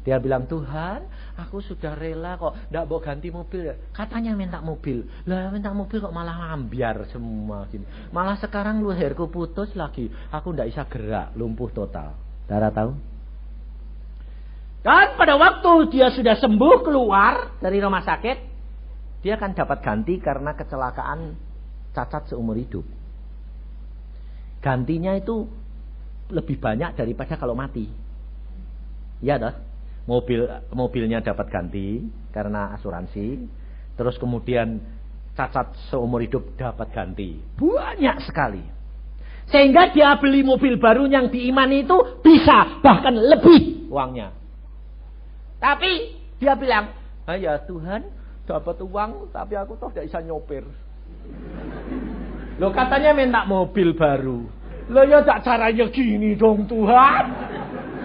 [0.00, 1.04] Dia bilang, Tuhan,
[1.36, 2.56] aku sudah rela kok.
[2.56, 3.68] Tidak mau ganti mobil.
[3.92, 5.04] Katanya minta mobil.
[5.28, 7.68] Lah minta mobil kok malah ambiar semua.
[7.68, 7.84] Gini.
[8.08, 10.08] Malah sekarang leherku putus lagi.
[10.32, 11.36] Aku tidak bisa gerak.
[11.36, 12.16] Lumpuh total.
[12.48, 12.96] Dara tahu?
[14.80, 18.48] Dan pada waktu dia sudah sembuh keluar dari rumah sakit.
[19.20, 21.36] Dia akan dapat ganti karena kecelakaan
[21.92, 22.88] cacat seumur hidup.
[24.64, 25.44] Gantinya itu
[26.32, 27.84] lebih banyak daripada kalau mati.
[29.20, 29.52] Ya dah.
[30.08, 32.00] Mobil mobilnya dapat ganti
[32.32, 33.44] karena asuransi.
[34.00, 34.80] Terus kemudian
[35.36, 37.36] cacat seumur hidup dapat ganti.
[37.60, 38.64] Banyak sekali.
[39.52, 44.39] Sehingga dia beli mobil baru yang diimani itu bisa bahkan lebih uangnya.
[45.60, 46.96] Tapi dia bilang,
[47.28, 48.08] ya Tuhan
[48.48, 50.64] dapat uang tapi aku toh tidak bisa nyopir.
[52.58, 54.48] Lo katanya minta mobil baru.
[54.90, 57.24] Lo ya tak caranya gini dong Tuhan.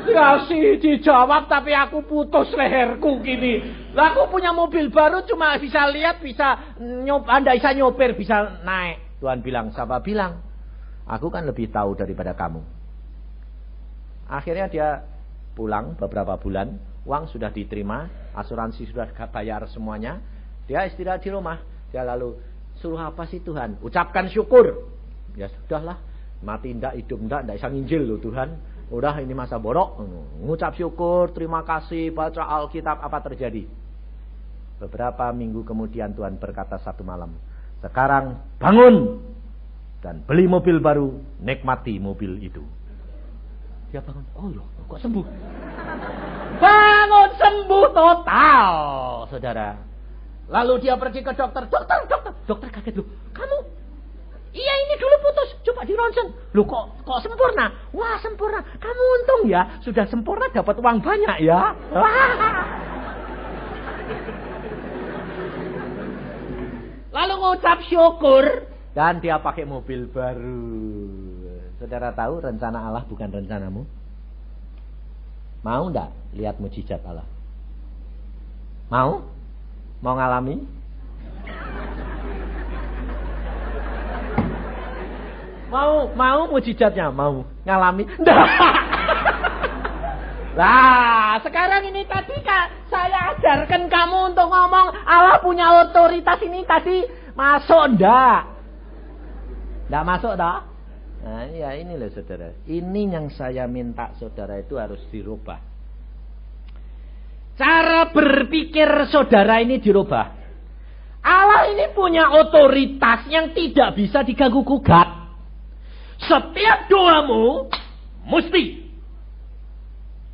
[0.05, 3.65] Ya sih dijawab tapi aku putus leherku gini.
[3.97, 9.17] Lah aku punya mobil baru cuma bisa lihat bisa nyop, anda bisa nyopir bisa naik.
[9.17, 10.45] Tuhan bilang, siapa bilang?
[11.09, 12.61] Aku kan lebih tahu daripada kamu.
[14.29, 15.01] Akhirnya dia
[15.57, 20.19] pulang beberapa bulan, uang sudah diterima, asuransi sudah bayar semuanya.
[20.65, 21.61] Dia istirahat di rumah.
[21.93, 22.35] Dia lalu
[22.81, 23.79] suruh apa sih Tuhan?
[23.85, 24.89] Ucapkan syukur.
[25.37, 26.01] Ya sudahlah,
[26.43, 28.49] Mati ndak, hidup ndak, ndak bisa nginjil loh Tuhan.
[28.91, 30.03] Udah ini masa borok.
[30.43, 33.65] Ngucap syukur, terima kasih, baca Alkitab, apa terjadi?
[34.77, 37.33] Beberapa minggu kemudian Tuhan berkata satu malam.
[37.79, 39.23] Sekarang bangun
[40.03, 42.61] dan beli mobil baru, nikmati mobil itu.
[43.89, 44.25] dia bangun.
[44.35, 45.25] Oh loh, kok sembuh?
[46.55, 48.71] Bangun sembuh total,
[49.27, 49.75] saudara.
[50.45, 51.65] Lalu dia pergi ke dokter.
[51.67, 52.33] Dokter, dokter.
[52.45, 53.07] Dokter kaget loh.
[53.33, 53.57] Kamu
[54.55, 56.31] Iya ini dulu putus, coba di ronsen.
[56.55, 57.75] Lu kok kok sempurna?
[57.91, 58.63] Wah sempurna.
[58.79, 61.75] Kamu untung ya, sudah sempurna dapat uang banyak ya.
[67.19, 68.47] Lalu ngucap syukur
[68.95, 70.71] dan dia pakai mobil baru.
[71.75, 73.83] Saudara tahu rencana Allah bukan rencanamu?
[75.65, 77.25] Mau ndak lihat mujizat Allah?
[78.93, 79.25] Mau?
[79.97, 80.61] Mau ngalami?
[85.73, 88.05] Mau mau mujizatnya, mau ngalami.
[90.61, 97.09] Lah, sekarang ini tadi Kak, saya ajarkan kamu untuk ngomong Allah punya otoritas ini tadi
[97.33, 98.53] masuk ndak?
[99.89, 100.74] Ndak masuk dah?
[101.25, 102.53] Nah, ya ini loh saudara.
[102.69, 105.57] Ini yang saya minta saudara itu harus dirubah.
[107.57, 110.45] Cara berpikir saudara ini dirubah.
[111.25, 115.25] Allah ini punya otoritas yang tidak bisa diganggu gugat.
[116.21, 117.73] Setiap doamu
[118.29, 118.85] mesti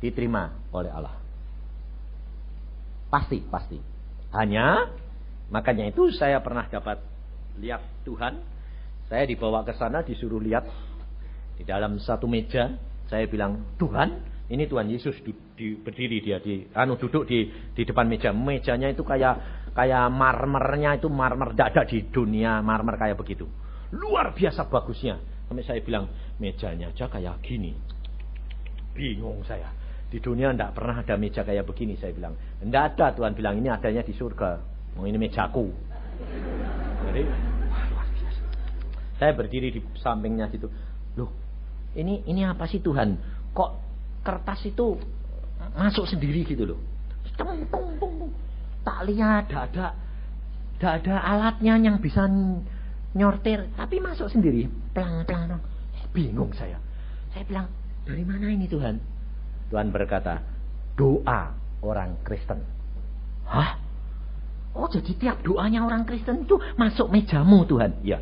[0.04, 1.16] diterima oleh Allah.
[3.08, 3.80] Pasti, pasti.
[4.36, 4.92] Hanya
[5.48, 7.00] makanya itu saya pernah dapat
[7.56, 8.52] lihat Tuhan.
[9.12, 10.64] Saya dibawa ke sana disuruh lihat
[11.60, 12.80] di dalam satu meja.
[13.12, 17.44] Saya bilang, "Tuhan, ini Tuhan Yesus di, di, berdiri dia di anu duduk di
[17.76, 18.32] di depan meja.
[18.32, 23.44] Mejanya itu kayak kayak marmernya itu marmer dada di dunia marmer kayak begitu.
[23.92, 25.20] Luar biasa bagusnya.
[25.44, 26.08] Sampai saya bilang,
[26.40, 27.76] mejanya aja kayak gini.
[28.96, 29.68] Bingung saya.
[30.08, 32.00] Di dunia tidak pernah ada meja kayak begini.
[32.00, 32.32] Saya bilang,
[32.64, 33.12] tidak ada.
[33.12, 34.56] Tuhan bilang, ini adanya di surga.
[34.96, 35.68] Mau ini mejaku.
[37.12, 37.51] Jadi.
[39.22, 40.66] Saya berdiri di sampingnya situ.
[41.14, 41.30] Loh,
[41.94, 43.14] ini ini apa sih Tuhan?
[43.54, 43.70] Kok
[44.26, 44.98] kertas itu
[45.78, 46.82] masuk sendiri gitu loh.
[48.82, 49.86] Tak lihat, tidak ada,
[50.74, 52.26] tidak ada alatnya yang bisa
[53.14, 54.66] nyortir, tapi masuk sendiri.
[54.90, 55.62] Pelang, pelang, pelang.
[56.10, 56.82] Bingung saya.
[57.30, 57.70] Saya bilang,
[58.02, 58.98] dari mana ini Tuhan?
[59.70, 60.42] Tuhan berkata,
[60.98, 62.58] doa orang Kristen.
[63.46, 63.78] Hah?
[64.74, 68.02] Oh jadi tiap doanya orang Kristen itu masuk mejamu Tuhan?
[68.02, 68.18] Ya.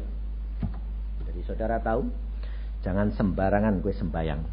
[1.40, 2.05] Jadi saudara tahu,
[2.85, 4.44] jangan sembarangan gue sembayang.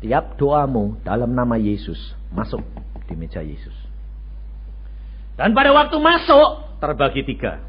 [0.00, 2.64] Tiap doamu dalam nama Yesus masuk
[3.04, 3.76] di meja Yesus.
[5.36, 7.60] Dan pada waktu masuk terbagi tiga.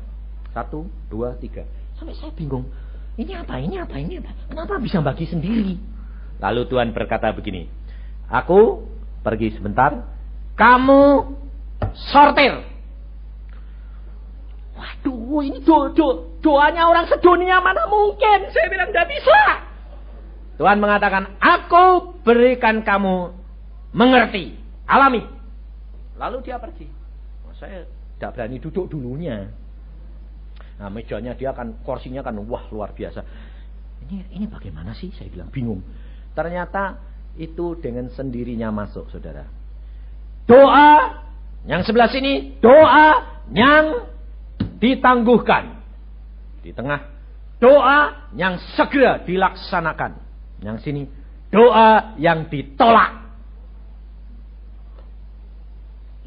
[0.56, 1.68] Satu, dua, tiga.
[2.00, 2.72] Sampai saya bingung.
[3.20, 4.32] Ini apa, ini apa, ini apa.
[4.48, 5.76] Kenapa bisa bagi sendiri?
[6.40, 7.68] Lalu Tuhan berkata begini.
[8.32, 8.88] Aku
[9.28, 10.08] pergi sebentar.
[10.56, 11.36] Kamu
[12.16, 12.64] sortir.
[14.84, 16.08] Waduh, ini do, do,
[16.44, 18.52] doanya orang sedunia mana mungkin.
[18.52, 19.40] Saya bilang tidak bisa.
[20.60, 23.32] Tuhan mengatakan, aku berikan kamu
[23.96, 25.24] mengerti, alami.
[26.20, 26.92] Lalu dia pergi.
[27.48, 27.88] Oh, saya
[28.20, 29.48] tidak berani duduk dulunya.
[30.84, 33.24] Nah mejanya dia kan kursinya kan wah luar biasa.
[34.04, 35.16] Ini ini bagaimana sih?
[35.16, 35.80] Saya bilang bingung.
[36.36, 37.00] Ternyata
[37.40, 39.48] itu dengan sendirinya masuk, saudara.
[40.44, 41.24] Doa
[41.64, 43.08] yang sebelah sini doa
[43.56, 44.13] yang
[44.84, 45.80] ditangguhkan
[46.60, 47.08] di tengah
[47.64, 50.20] doa yang segera dilaksanakan.
[50.60, 51.02] Yang sini
[51.48, 53.24] doa yang ditolak.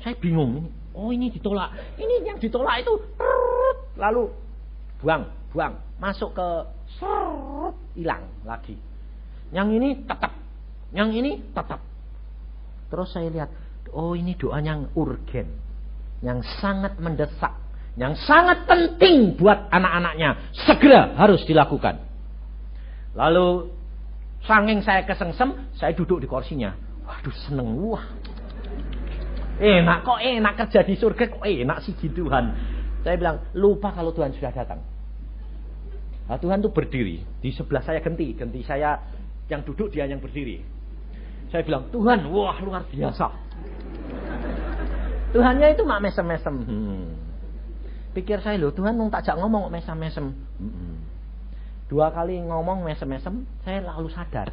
[0.00, 0.72] Saya bingung.
[0.96, 1.76] Oh ini ditolak.
[2.00, 2.96] Ini yang ditolak itu
[4.00, 4.32] lalu
[5.04, 6.48] buang, buang, masuk ke
[8.00, 8.80] hilang lagi.
[9.52, 10.32] Yang ini tetap,
[10.96, 11.84] yang ini tetap.
[12.88, 13.50] Terus saya lihat,
[13.92, 15.52] oh ini doa yang urgen,
[16.24, 17.52] yang sangat mendesak,
[17.96, 21.96] yang sangat penting buat anak-anaknya, segera harus dilakukan.
[23.16, 23.72] Lalu
[24.44, 26.76] sanging saya kesengsem, saya duduk di kursinya.
[27.08, 28.04] Waduh seneng, wah
[29.56, 32.44] Enak kok enak kerja di surga kok enak sih Tuhan.
[33.00, 34.84] Saya bilang lupa kalau Tuhan sudah datang.
[36.28, 39.00] Nah, Tuhan tuh berdiri di sebelah saya genti, genti saya
[39.48, 40.60] yang duduk dia yang berdiri.
[41.48, 43.32] Saya bilang Tuhan, wah luar biasa.
[45.32, 46.54] Tuhannya itu mak mesem-mesem.
[46.66, 47.25] Hmm.
[48.16, 50.32] Pikir saya loh Tuhan nung tak ngomong kok mesem-mesem.
[51.84, 54.48] Dua kali ngomong mesem-mesem, saya lalu sadar.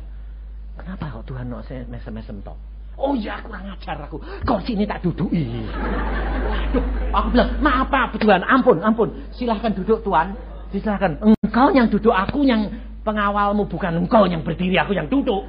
[0.76, 2.60] Kenapa kok Tuhan nok mesem-mesem toh?
[3.00, 4.22] Oh iya kurang ajar aku.
[4.46, 5.32] Kau sini tak duduk.
[5.32, 9.10] Waduh, aku bilang, maaf Pak Tuhan, ampun, ampun.
[9.34, 10.38] Silahkan duduk Tuhan.
[10.70, 11.18] Silahkan.
[11.24, 12.70] Engkau yang duduk, aku yang
[13.02, 13.66] pengawalmu.
[13.66, 15.42] Bukan engkau yang berdiri, aku yang duduk.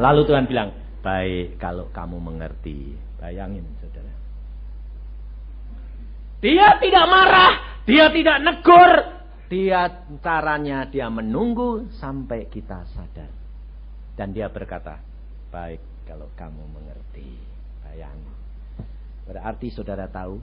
[0.00, 0.72] Lalu Tuhan bilang,
[1.04, 2.96] baik kalau kamu mengerti.
[3.20, 3.64] Bayangin.
[6.46, 8.92] Dia tidak marah, dia tidak negur.
[9.50, 13.34] Dia caranya dia menunggu sampai kita sadar.
[14.14, 15.02] Dan dia berkata,
[15.50, 17.34] baik kalau kamu mengerti.
[17.82, 18.22] Bayang.
[19.26, 20.38] Berarti saudara tahu,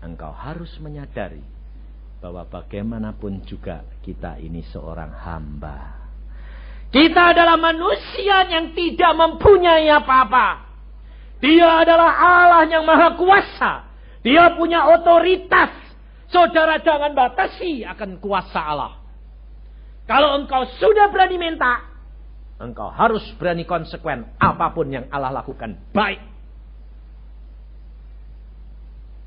[0.00, 1.44] engkau harus menyadari
[2.24, 6.00] bahwa bagaimanapun juga kita ini seorang hamba.
[6.88, 10.64] Kita adalah manusia yang tidak mempunyai apa-apa.
[11.44, 13.89] Dia adalah Allah yang maha kuasa.
[14.20, 15.72] Dia punya otoritas.
[16.30, 19.02] Saudara jangan batasi akan kuasa Allah.
[20.06, 21.86] Kalau engkau sudah berani minta,
[22.62, 26.22] engkau harus berani konsekuen apa pun yang Allah lakukan baik.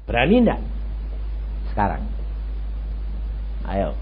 [0.07, 0.61] Berani enggak?
[1.71, 2.03] Sekarang.
[3.63, 3.95] Ayo.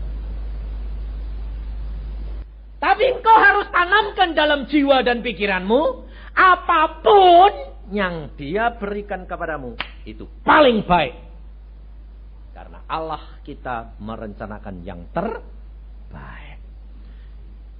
[2.82, 6.10] Tapi engkau harus tanamkan dalam jiwa dan pikiranmu.
[6.34, 9.76] Apa pun yang dia berikan kepadamu.
[10.08, 11.16] Itu paling baik.
[12.52, 16.60] Karena Allah kita merencanakan yang terbaik.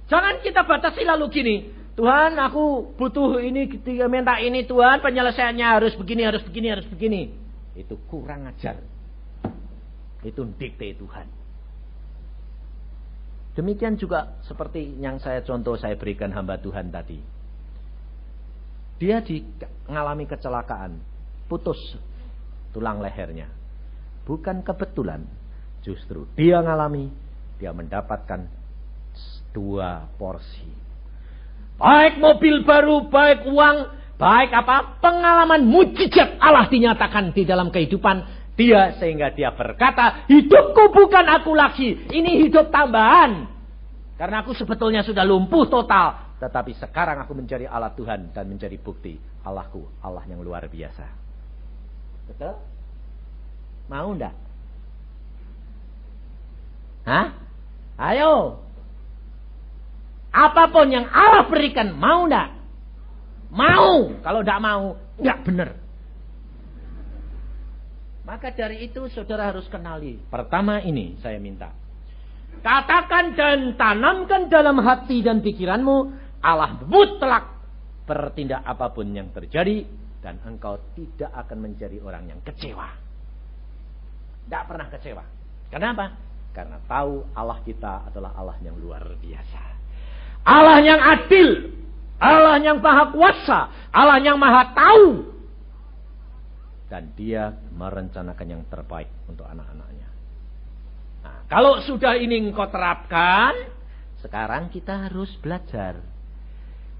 [0.08, 1.56] Jangan kita batasi lalu gini.
[1.92, 3.68] Tuhan aku butuh ini,
[4.08, 7.22] minta ini Tuhan penyelesaiannya harus begini, harus begini, harus begini.
[7.76, 8.80] Itu kurang ajar.
[10.24, 11.26] Itu dikte Tuhan.
[13.52, 17.20] Demikian juga seperti yang saya contoh saya berikan hamba Tuhan tadi.
[18.96, 19.44] Dia di,
[19.88, 20.98] mengalami kecelakaan,
[21.46, 21.78] putus
[22.72, 23.50] tulang lehernya.
[24.24, 25.26] Bukan kebetulan,
[25.82, 27.10] justru dia mengalami,
[27.58, 28.46] dia mendapatkan
[29.52, 30.70] dua porsi.
[31.76, 33.76] Baik mobil baru, baik uang,
[34.14, 41.26] baik apa, pengalaman mujizat Allah dinyatakan di dalam kehidupan dia sehingga dia berkata, hidupku bukan
[41.26, 43.50] aku lagi, ini hidup tambahan.
[44.14, 46.21] Karena aku sebetulnya sudah lumpuh total.
[46.42, 49.14] Tetapi sekarang aku mencari Allah Tuhan dan mencari bukti.
[49.46, 51.06] Allahku, Allah yang luar biasa.
[52.26, 52.58] Betul?
[53.86, 54.34] Mau ndak?
[57.06, 57.26] Hah?
[57.94, 58.58] Ayo.
[60.34, 62.50] Apa pun yang Allah berikan, mau ndak?
[63.54, 64.10] Mau.
[64.26, 65.78] Kalau ndak mau, nggak benar.
[68.26, 70.18] Maka dari itu saudara harus kenali.
[70.26, 71.70] Pertama ini saya minta.
[72.62, 76.21] Katakan dan tanamkan dalam hati dan pikiranmu.
[76.42, 77.44] Allah mutlak
[78.04, 79.86] bertindak apa pun yang terjadi.
[80.22, 82.94] Dan engkau tidak akan menjadi orang yang kecewa.
[84.46, 85.24] Tidak pernah kecewa.
[85.66, 86.14] Kenapa?
[86.54, 89.62] Karena tahu Allah kita adalah Allah yang luar biasa.
[90.46, 91.74] Allah yang adil.
[92.22, 93.66] Allah yang maha kuasa.
[93.90, 95.32] Allah yang maha tahu
[96.92, 100.12] dan dia merencanakan yang terbaik untuk anak-anaknya.
[101.24, 103.56] Nah, kalau sudah ini engkau terapkan,
[104.20, 106.04] sekarang kita harus belajar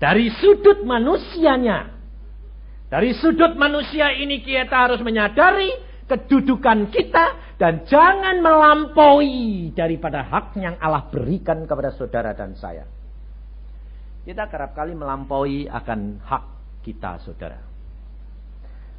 [0.03, 1.95] dari sudut manusianya.
[2.91, 5.71] Dari sudut manusia ini kita harus menyadari
[6.11, 12.83] kedudukan kita dan jangan melampaui daripada hak yang Allah berikan kepada saudara dan saya.
[14.27, 16.45] Kita kerap kali melampaui akan hak
[16.83, 17.63] kita saudara.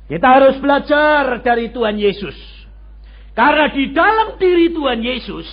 [0.08, 2.36] Kita harus belajar dari Tuhan Yesus.
[3.36, 5.48] Karena di dalam diri Tuhan Yesus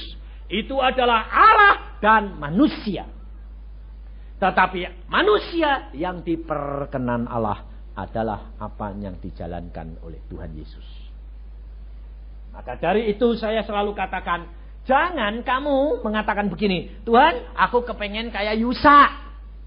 [0.46, 3.19] itu adalah Allah dan manusia.
[4.40, 10.88] Tetapi manusia yang diperkenan Allah adalah apa yang dijalankan oleh Tuhan Yesus.
[12.50, 14.48] Maka dari itu saya selalu katakan,
[14.88, 19.12] jangan kamu mengatakan begini, Tuhan aku kepengen kayak Yusa.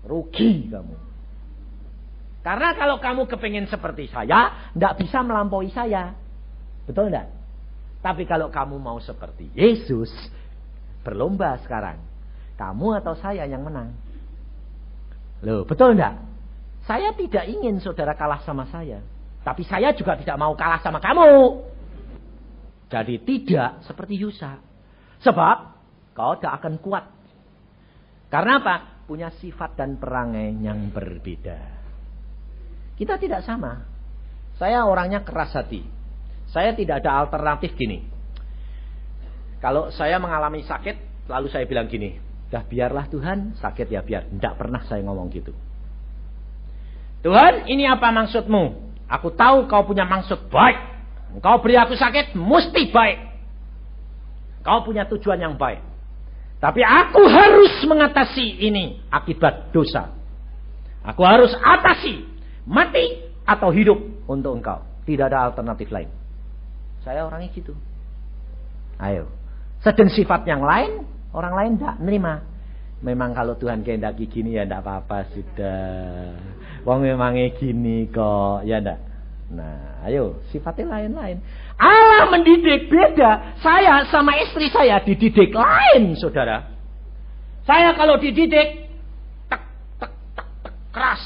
[0.04, 0.96] Rugi kamu.
[2.44, 6.12] Karena kalau kamu kepengen seperti saya, tidak bisa melampaui saya.
[6.84, 7.32] Betul tidak?
[8.04, 10.12] Tapi kalau kamu mau seperti Yesus,
[11.08, 12.04] berlomba sekarang.
[12.60, 13.96] Kamu atau saya yang menang.
[15.44, 16.24] Loh, betul tidak?
[16.88, 19.04] Saya tidak ingin saudara kalah sama saya.
[19.44, 21.60] Tapi saya juga tidak mau kalah sama kamu.
[22.88, 24.60] Jadi tidak seperti Yusa.
[25.24, 25.58] Sebab
[26.16, 27.06] kau tidak akan kuat.
[28.32, 28.76] Karena apa?
[29.04, 31.60] Punya sifat dan perangai yang berbeda.
[32.96, 33.84] Kita tidak sama.
[34.56, 35.84] Saya orangnya keras hati.
[36.52, 38.06] Saya tidak ada alternatif gini.
[39.60, 42.20] Kalau saya mengalami sakit, lalu saya bilang gini,
[42.54, 44.30] dah biarlah Tuhan sakit ya biar.
[44.30, 45.50] Tidak pernah saya ngomong gitu.
[47.26, 48.94] Tuhan, ini apa maksudmu?
[49.10, 50.78] Aku tahu kau punya maksud baik.
[51.42, 53.18] Kau beri aku sakit, mesti baik.
[54.62, 55.82] Kau punya tujuan yang baik.
[56.62, 60.14] Tapi aku harus mengatasi ini akibat dosa.
[61.04, 62.34] Aku harus atasi
[62.64, 64.80] Mati atau hidup untuk engkau.
[65.04, 66.08] Tidak ada alternatif lain.
[67.04, 67.76] Saya orangnya gitu.
[68.96, 69.28] Ayo.
[69.84, 71.04] Sedang sifat yang lain,
[71.34, 72.34] orang lain tidak nerima.
[73.04, 76.40] Memang kalau Tuhan kehendaki gini ya tidak apa-apa sudah.
[76.88, 79.00] Wong memangnya gini kok, ya tidak.
[79.52, 81.44] Nah, ayo sifatnya lain-lain.
[81.76, 83.60] Allah mendidik beda.
[83.60, 86.74] Saya sama istri saya dididik lain, saudara.
[87.68, 88.88] Saya kalau dididik,
[89.48, 89.62] tak,
[90.00, 91.22] tak, tak, keras.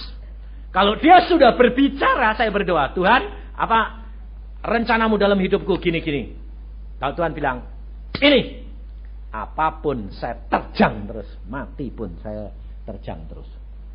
[0.74, 3.22] Kalau dia sudah berbicara, saya berdoa, Tuhan,
[3.58, 4.06] apa
[4.62, 6.38] rencanamu dalam hidupku gini-gini.
[7.02, 7.66] Kalau Tuhan bilang,
[8.22, 8.67] ini,
[9.46, 12.50] apa pun saya terjang terus, mati pun saya
[12.88, 13.50] terjang terus.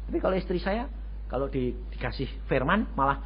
[0.07, 0.86] Tapi kalau istri saya,
[1.26, 3.18] kalau di, dikasih firman, malah,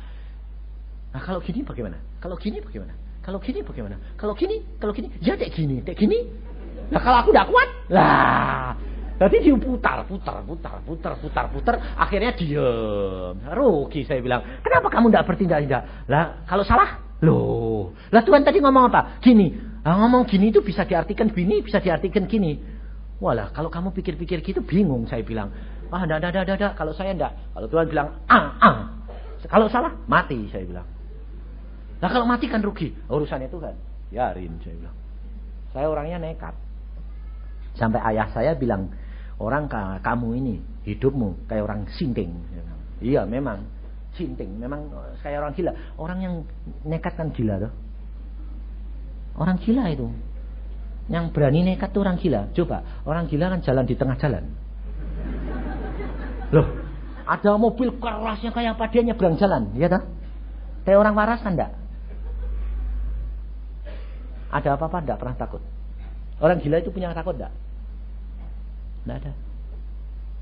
[1.12, 1.98] nah kalau gini bagaimana?
[2.22, 2.94] Kalau gini bagaimana?
[3.20, 3.96] Kalau gini bagaimana?
[4.14, 6.24] Kalau gini, kalau gini, ya dek gini, dek gini.
[6.88, 8.78] Nah kalau aku tidak kuat, lah
[9.16, 11.74] jadi dia putar, putar, putar, putar, putar, putar.
[11.96, 13.34] Akhirnya diem.
[13.48, 14.44] Rugi saya bilang.
[14.60, 15.82] Kenapa kamu tidak bertindak-tindak?
[16.04, 17.96] Lah kalau salah, loh.
[18.12, 19.16] Lah Tuhan tadi ngomong apa?
[19.24, 19.75] Gini.
[19.86, 22.58] Nah, ngomong gini itu bisa diartikan gini, bisa diartikan gini.
[23.22, 25.54] Walah, kalau kamu pikir-pikir gitu bingung saya bilang.
[25.94, 26.72] Ah, enggak, enggak, enggak, enggak.
[26.74, 27.32] Kalau saya enggak.
[27.54, 28.76] Kalau Tuhan bilang, ah, ah.
[29.46, 30.82] Kalau salah, mati saya bilang.
[32.02, 32.90] Nah kalau mati kan rugi.
[33.06, 33.78] Urusannya Tuhan.
[34.10, 34.96] Yarin saya bilang.
[35.70, 36.54] Saya orangnya nekat.
[37.78, 38.90] Sampai ayah saya bilang,
[39.38, 39.70] orang
[40.02, 42.34] kamu ini hidupmu kayak orang sinting.
[42.98, 43.62] Iya memang
[44.18, 44.90] sinting, memang
[45.22, 45.72] kayak orang gila.
[45.94, 46.34] Orang yang
[46.82, 47.85] nekat kan gila tuh.
[49.36, 50.08] Orang gila itu.
[51.06, 52.50] Yang berani nekat tuh orang gila.
[52.56, 54.44] Coba, orang gila kan jalan di tengah jalan.
[56.50, 56.66] Loh,
[57.26, 60.08] ada mobil kerasnya kayak apa dia nyebrang jalan, ya tak?
[60.86, 61.74] Kayak orang waras kan enggak?
[64.50, 65.62] Ada apa-apa enggak pernah takut.
[66.38, 67.52] Orang gila itu punya takut enggak?
[69.02, 69.32] Tidak ada.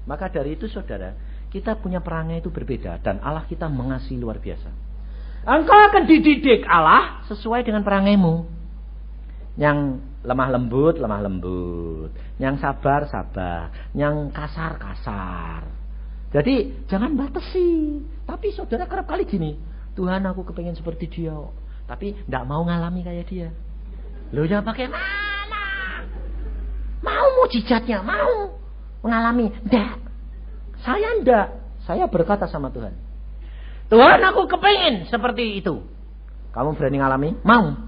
[0.05, 1.17] Maka dari itu saudara,
[1.49, 3.01] kita punya perangai itu berbeda.
[3.01, 4.69] Dan Allah kita mengasihi luar biasa.
[5.45, 8.64] Engkau akan dididik Allah sesuai dengan perangaimu.
[9.55, 12.11] Yang lemah lembut, lemah lembut.
[12.43, 13.71] Yang sabar, sabar.
[13.95, 15.63] Yang kasar, kasar.
[16.35, 18.03] Jadi jangan batasi.
[18.27, 19.55] Tapi saudara kerap kali gini.
[19.95, 21.39] Tuhan aku kepengen seperti dia.
[21.87, 23.49] Tapi tidak mau ngalami kayak dia.
[24.35, 24.91] Lo jangan pakai
[27.05, 28.57] Mau mujizatnya, mau
[29.05, 29.53] mengalami.
[29.69, 29.93] Tidak.
[30.83, 31.47] Saya tidak.
[31.85, 32.97] Saya berkata sama Tuhan.
[33.93, 35.85] Tuhan aku kepengen seperti itu.
[36.57, 37.31] Kamu berani ngalami?
[37.45, 37.84] Mau.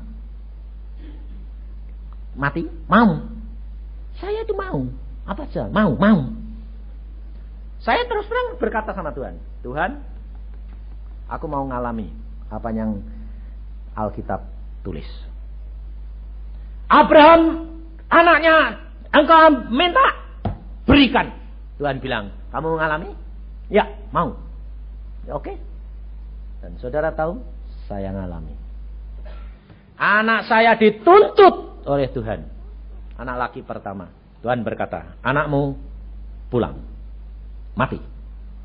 [2.36, 2.68] Mati?
[2.86, 3.24] Mau.
[4.20, 4.86] Saya itu mau.
[5.26, 5.72] Apa saja?
[5.72, 6.20] Mau, mau.
[7.82, 9.36] Saya terus terang berkata sama Tuhan.
[9.64, 10.00] Tuhan,
[11.26, 12.12] aku mau ngalami
[12.52, 13.02] apa yang
[13.96, 14.46] Alkitab
[14.86, 15.06] tulis.
[16.86, 17.72] Abraham
[18.06, 20.06] anaknya Engkau minta,
[20.84, 21.32] berikan.
[21.80, 23.16] Tuhan bilang, kamu mengalami?
[23.72, 24.36] Ya, mau.
[25.24, 25.56] Ya, Oke.
[26.60, 27.40] Dan saudara tahu,
[27.88, 28.52] saya ngalami.
[29.96, 32.44] Anak saya dituntut oleh Tuhan.
[33.16, 34.12] Anak laki pertama.
[34.44, 35.78] Tuhan berkata, anakmu
[36.52, 36.82] pulang.
[37.78, 37.98] Mati.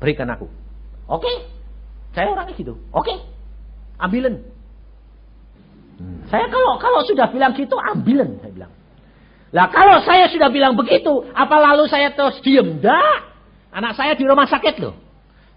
[0.02, 0.50] Berikan aku.
[1.08, 1.24] Oke.
[1.24, 1.36] Okay.
[2.12, 2.76] Saya orangnya gitu.
[2.92, 3.08] Oke.
[3.08, 3.16] Okay.
[3.96, 4.44] Ambilen.
[5.96, 6.26] Hmm.
[6.28, 8.42] Saya kalau kalau sudah bilang gitu, ambilen.
[8.42, 8.72] Saya bilang.
[9.52, 12.80] Lah kalau saya sudah bilang begitu, apa lalu saya terus diem?
[12.80, 13.30] Dah.
[13.72, 14.96] Anak saya di rumah sakit loh.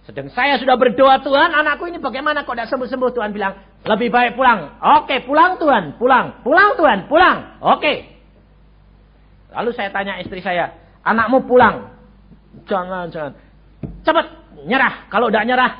[0.05, 3.09] Sedang saya sudah berdoa Tuhan, anakku ini bagaimana kok tidak sembuh-sembuh?
[3.09, 4.81] Tuhan bilang, lebih baik pulang.
[4.81, 6.41] Oke, pulang Tuhan, pulang.
[6.41, 7.61] Pulang Tuhan, pulang.
[7.61, 8.17] Oke.
[9.53, 10.73] Lalu saya tanya istri saya,
[11.05, 11.93] anakmu pulang.
[12.65, 13.33] Jangan, jangan.
[14.01, 14.25] Cepat,
[14.65, 15.05] nyerah.
[15.07, 15.71] Kalau tidak nyerah,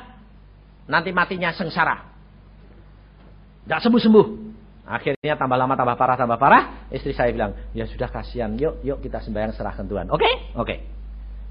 [0.86, 2.06] nanti matinya sengsara.
[3.66, 4.26] Tidak sembuh-sembuh.
[4.86, 6.86] Akhirnya tambah lama, tambah parah, tambah parah.
[6.94, 10.06] Istri saya bilang, ya sudah kasihan, yuk, yuk kita sembahyang serahkan Tuhan.
[10.14, 10.30] Oke?
[10.54, 10.86] Oke.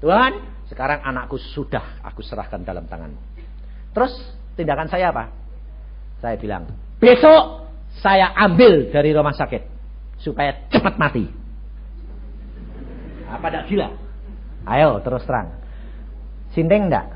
[0.00, 0.40] Tuhan,
[0.72, 3.20] sekarang anakku sudah aku serahkan dalam tanganmu.
[3.92, 4.12] Terus
[4.56, 5.45] tindakan saya apa?
[6.26, 6.66] Saya bilang,
[6.98, 7.70] besok
[8.02, 9.62] saya ambil dari rumah sakit.
[10.18, 11.22] Supaya cepat mati.
[13.30, 13.94] Apa tidak gila?
[14.66, 15.54] Ayo terus terang.
[16.50, 17.06] Sindeng enggak?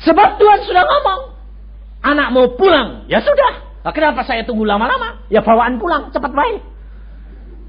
[0.00, 1.20] Sebab Tuhan sudah ngomong.
[2.08, 3.04] Anak mau pulang.
[3.04, 3.84] Ya sudah.
[3.84, 5.28] Nah, kenapa saya tunggu lama-lama?
[5.28, 6.64] Ya bawaan pulang, cepat baik.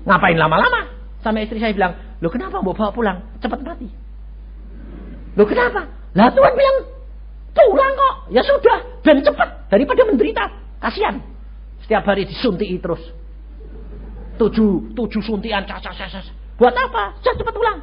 [0.08, 0.88] Ngapain lama-lama?
[1.20, 3.20] Sama istri saya bilang, lo kenapa mau bawa pulang?
[3.44, 3.92] Cepat mati.
[5.36, 5.92] Lo kenapa?
[6.16, 6.78] Lah Tuhan bilang,
[7.54, 8.16] pulang kok.
[8.34, 9.70] Ya sudah, dan cepat.
[9.70, 10.44] Daripada menderita.
[10.82, 11.22] Kasihan.
[11.86, 13.02] Setiap hari disuntik terus.
[14.42, 15.64] Tujuh, tujuh suntian.
[15.70, 16.28] Cas, cas, cas.
[16.58, 17.18] Buat apa?
[17.22, 17.80] Saya cepat pulang.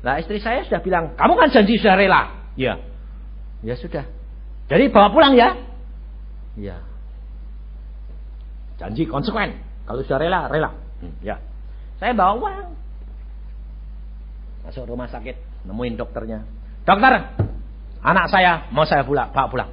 [0.00, 2.48] Nah istri saya sudah bilang, kamu kan janji sudah rela.
[2.56, 2.80] Ya.
[3.60, 4.08] Ya sudah.
[4.72, 5.52] Jadi bawa pulang ya.
[6.56, 6.80] Ya.
[8.80, 9.60] Janji konsekuen.
[9.84, 10.72] Kalau sudah rela, rela.
[11.04, 11.36] Hmm, ya.
[12.00, 12.68] Saya bawa uang.
[14.64, 16.48] Masuk rumah sakit, nemuin dokternya.
[16.88, 17.36] Dokter,
[18.00, 19.70] anak saya mau saya pulang, bawa pulang.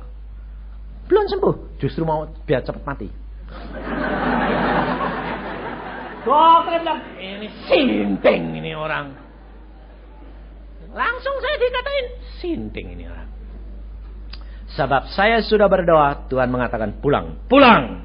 [1.08, 3.08] Belum sembuh, justru mau biar cepat mati.
[6.28, 9.16] Dokter bilang, ini sinting ini orang.
[10.92, 12.06] Langsung saya dikatain,
[12.44, 13.30] sinting ini orang.
[14.76, 18.04] Sebab saya sudah berdoa, Tuhan mengatakan pulang, pulang.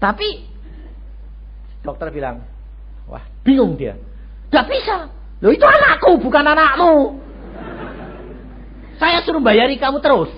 [0.00, 0.48] Tapi
[1.84, 2.40] dokter bilang,
[3.04, 4.00] wah bingung dia.
[4.48, 5.12] Gak bisa.
[5.44, 7.20] Loh itu anakku bukan anakmu.
[8.98, 10.30] Saya suruh bayari kamu terus.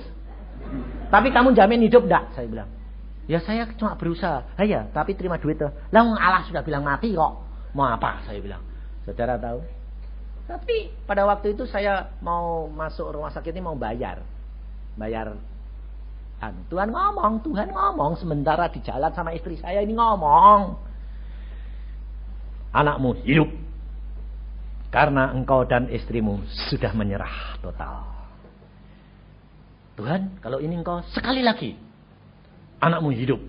[1.13, 2.35] Tapi kamu jamin hidup enggak?
[2.35, 2.71] Saya bilang.
[3.27, 4.47] Ya saya cuma berusaha.
[4.55, 5.71] Ah, ya, tapi terima duit tuh.
[5.91, 7.33] Lah Allah sudah bilang mati kok.
[7.75, 8.23] Mau apa?
[8.27, 8.63] Saya bilang.
[9.03, 9.63] Saudara tahu?
[10.47, 14.23] Tapi pada waktu itu saya mau masuk rumah sakit ini mau bayar.
[14.95, 15.35] Bayar
[16.39, 16.61] anu.
[16.71, 20.79] Tuhan ngomong, Tuhan ngomong sementara di jalan sama istri saya ini ngomong.
[22.71, 23.51] Anakmu hidup.
[24.95, 28.07] Karena engkau dan istrimu sudah menyerah total.
[29.97, 31.87] Tuhan, kalau ini engkau sekali lagi
[32.81, 33.41] anakmu hidup.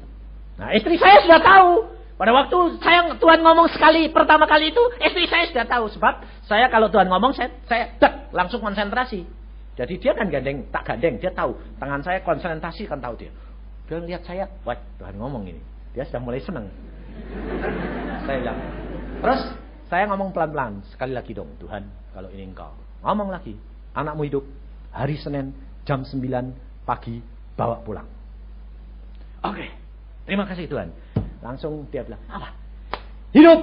[0.57, 1.71] Nah, istri saya sudah tahu.
[2.17, 6.65] Pada waktu saya Tuhan ngomong sekali pertama kali itu, istri saya sudah tahu sebab saya
[6.73, 9.21] kalau Tuhan ngomong saya saya dek, langsung konsentrasi.
[9.77, 11.53] Jadi dia kan gandeng, tak gandeng, dia tahu.
[11.77, 13.29] Tangan saya konsentrasi kan tahu dia.
[13.85, 15.61] Dia lihat saya, wah Tuhan ngomong ini.
[15.93, 16.65] Dia sudah mulai senang.
[18.25, 18.59] saya bilang,
[19.21, 19.41] terus
[19.85, 20.81] saya ngomong pelan-pelan.
[20.89, 21.85] Sekali lagi dong, Tuhan,
[22.17, 22.73] kalau ini engkau.
[23.05, 23.53] Ngomong lagi,
[23.93, 24.41] anakmu hidup.
[24.89, 25.53] Hari Senin,
[25.87, 26.19] jam 9
[26.83, 27.23] pagi,
[27.55, 28.03] bawa pulang.
[29.47, 29.69] Oke, okay.
[30.27, 30.91] terima kasih Tuhan.
[31.39, 32.51] Langsung dia bilang, apa?
[33.31, 33.59] Hidup!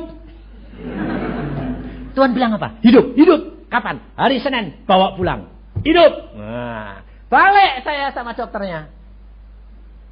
[2.17, 2.81] Tuhan bilang apa?
[2.81, 3.69] Hidup, hidup.
[3.69, 4.01] Kapan?
[4.17, 5.51] Hari Senin, bawa pulang.
[5.85, 6.33] Hidup.
[6.39, 8.89] Nah, balik saya sama dokternya.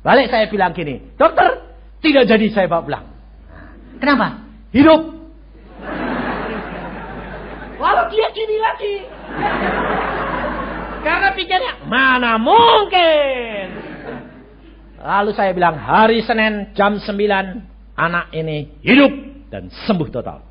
[0.02, 1.64] Balik saya bilang gini, dokter,
[2.04, 3.04] tidak jadi saya bawa pulang.
[4.02, 4.44] Kenapa?
[4.74, 5.00] Hidup.
[7.82, 8.94] Lalu dia gini lagi.
[11.02, 13.66] Karena pikirnya, mana mungkin.
[15.02, 17.18] Lalu saya bilang hari Senin jam 9
[17.98, 19.10] anak ini hidup
[19.50, 20.46] dan sembuh total.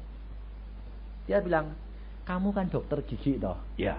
[1.23, 1.71] Dia bilang,
[2.27, 3.55] kamu kan dokter gigi toh?
[3.79, 3.95] Ya.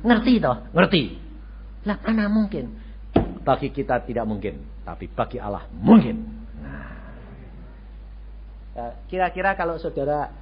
[0.00, 0.64] Ngerti toh?
[0.72, 1.20] Ngerti.
[1.84, 2.72] Lah mana mungkin?
[3.44, 6.24] Bagi kita tidak mungkin, tapi bagi Allah mungkin.
[6.64, 6.88] Nah.
[9.12, 10.32] Kira-kira kalau saudara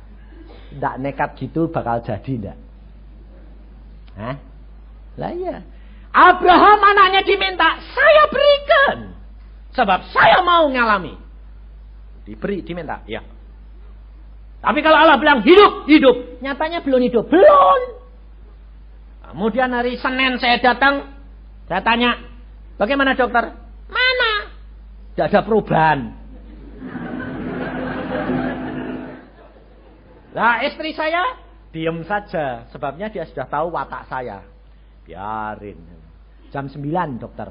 [0.71, 2.57] tidak nekat gitu bakal jadi tidak?
[4.15, 4.54] Hah?
[5.15, 5.63] Lah iya.
[6.15, 9.19] Abraham anaknya diminta, saya berikan.
[9.75, 11.19] Sebab saya mau ngalami.
[12.23, 13.03] Diberi, diminta.
[13.11, 13.27] Ya.
[14.63, 16.41] Tapi kalau Allah bilang hidup, hidup.
[16.41, 17.27] Nyatanya belum hidup.
[17.27, 17.81] Belum.
[19.29, 21.11] Kemudian hari Senin saya datang.
[21.67, 22.23] Saya tanya.
[22.79, 23.51] Bagaimana dokter?
[23.91, 24.33] Mana?
[25.13, 25.99] Tidak ada perubahan.
[30.35, 31.39] Nah istri saya
[31.75, 32.71] diem saja.
[32.71, 34.54] Sebabnya dia sudah tahu watak saya.
[35.05, 35.79] Biarin.
[36.49, 36.81] Jam 9
[37.21, 37.49] dokter.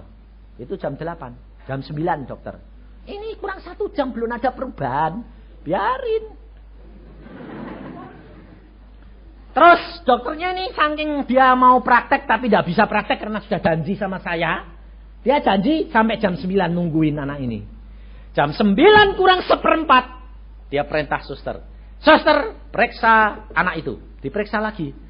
[0.57, 1.69] Itu jam 8.
[1.69, 2.57] Jam 9 dokter.
[3.03, 5.21] Ini kurang satu jam belum ada perubahan.
[5.63, 6.25] Biarin.
[9.53, 14.17] Terus dokternya ini saking dia mau praktek tapi tidak bisa praktek karena sudah janji sama
[14.17, 14.65] saya.
[15.21, 17.63] Dia janji sampai jam 9 nungguin anak ini.
[18.33, 20.05] Jam 9 kurang seperempat.
[20.73, 21.61] Dia perintah suster.
[22.01, 24.01] Suster periksa anak itu.
[24.19, 25.02] Diperiksa lagi.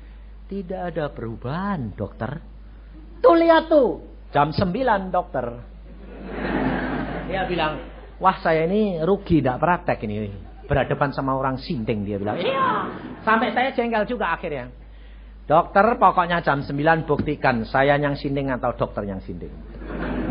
[0.54, 2.38] Tidak ada perubahan dokter.
[3.26, 4.06] Tuh lihat tuh.
[4.30, 5.50] Jam 9 dokter.
[7.26, 7.82] Dia bilang,
[8.22, 10.30] wah saya ini rugi tidak praktek ini.
[10.70, 12.38] Berhadapan sama orang sinting dia bilang.
[12.38, 12.86] Iya.
[13.26, 14.70] Sampai saya jengkel juga akhirnya.
[15.50, 19.50] Dokter pokoknya jam 9 buktikan saya yang sinting atau dokter yang sinting.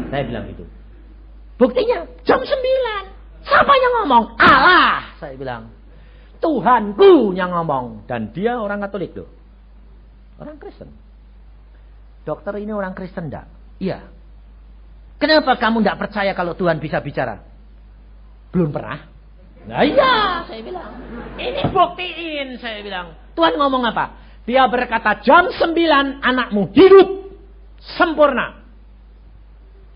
[0.07, 0.62] Saya bilang gitu.
[1.59, 3.43] Buktinya jam 9.
[3.43, 4.39] Siapa yang ngomong?
[4.39, 5.18] Allah.
[5.18, 5.75] Saya bilang.
[6.39, 8.07] Tuhanku yang ngomong.
[8.07, 9.41] Dan dia orang Katolik loh.
[10.43, 10.90] Orang Kristen.
[12.26, 13.47] Dokter ini orang Kristen enggak?
[13.78, 14.11] Iya.
[15.22, 17.38] Kenapa kamu tidak percaya kalau Tuhan bisa bicara?
[18.51, 19.07] Belum pernah.
[19.62, 20.90] Nah iya, saya bilang.
[21.38, 23.14] Ini buktiin, saya bilang.
[23.38, 24.18] Tuhan ngomong apa?
[24.43, 25.78] Dia berkata jam 9
[26.18, 27.30] anakmu hidup
[27.95, 28.66] sempurna.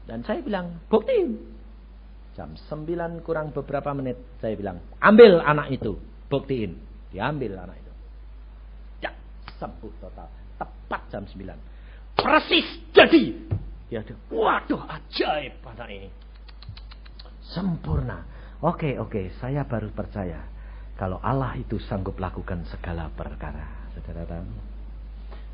[0.06, 1.34] Dan saya bilang, buktiin.
[2.38, 5.98] Jam 9 kurang beberapa menit, saya bilang, ambil anak itu,
[6.30, 6.78] buktiin.
[7.10, 7.85] Diambil anak itu.
[9.56, 10.28] Sembuh total.
[10.56, 12.16] Tepat jam 9.
[12.16, 13.36] Persis jadi
[13.86, 16.10] Ya ada, waduh ajaib pada ini.
[17.54, 18.26] Sempurna.
[18.58, 20.42] Oke, oke, saya baru percaya.
[20.98, 23.86] Kalau Allah itu sanggup lakukan segala perkara.
[23.94, 24.48] Saudara tahu?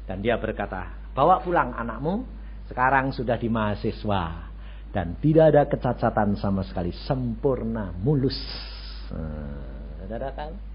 [0.09, 2.25] Dan dia berkata, bawa pulang anakmu.
[2.73, 4.49] Sekarang sudah di mahasiswa.
[4.89, 6.95] Dan tidak ada kecacatan sama sekali.
[7.05, 8.39] Sempurna, mulus.
[9.13, 10.72] Hmm, saudara tahu?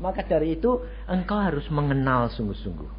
[0.00, 2.90] Maka dari itu engkau harus mengenal sungguh-sungguh.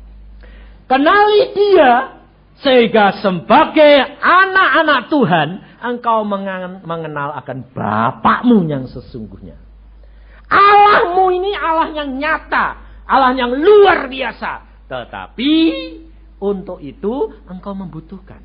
[0.85, 2.21] Kenali dia
[2.61, 5.49] sehingga sebagai anak-anak Tuhan,
[5.81, 6.21] engkau
[6.85, 9.57] mengenal akan Bapakmu yang sesungguhnya.
[10.47, 12.65] Allahmu ini Allah yang nyata,
[13.09, 14.85] Allah yang luar biasa.
[14.85, 15.53] Tetapi
[16.37, 18.43] untuk itu engkau membutuhkan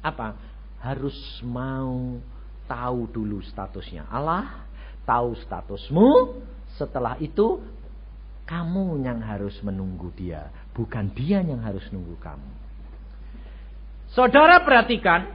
[0.00, 0.38] apa?
[0.78, 2.22] Harus mau
[2.70, 4.64] tahu dulu statusnya Allah,
[5.04, 6.10] tahu statusmu.
[6.78, 7.58] Setelah itu
[8.48, 12.50] kamu yang harus menunggu dia, bukan dia yang harus nunggu kamu.
[14.14, 15.28] Saudara perhatikan,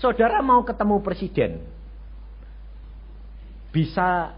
[0.00, 1.52] saudara mau ketemu presiden,
[3.70, 4.34] bisa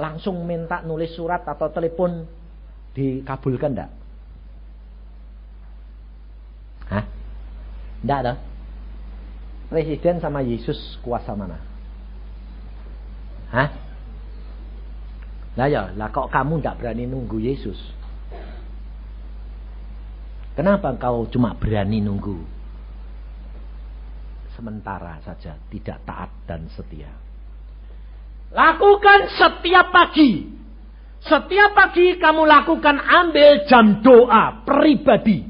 [0.00, 2.24] langsung minta nulis surat atau telepon
[2.96, 3.90] dikabulkan enggak?
[6.88, 7.04] Hah?
[8.00, 8.34] Enggak ada.
[9.68, 11.60] Presiden sama Yesus kuasa mana?
[13.52, 13.85] Hah?
[15.56, 17.80] Lah ya, lah kok kamu tidak berani nunggu Yesus?
[20.56, 22.40] Kenapa kau cuma berani nunggu?
[24.56, 27.12] Sementara saja, tidak taat dan setia.
[28.52, 30.48] Lakukan setiap pagi.
[31.20, 35.44] Setiap pagi kamu lakukan ambil jam doa pribadi.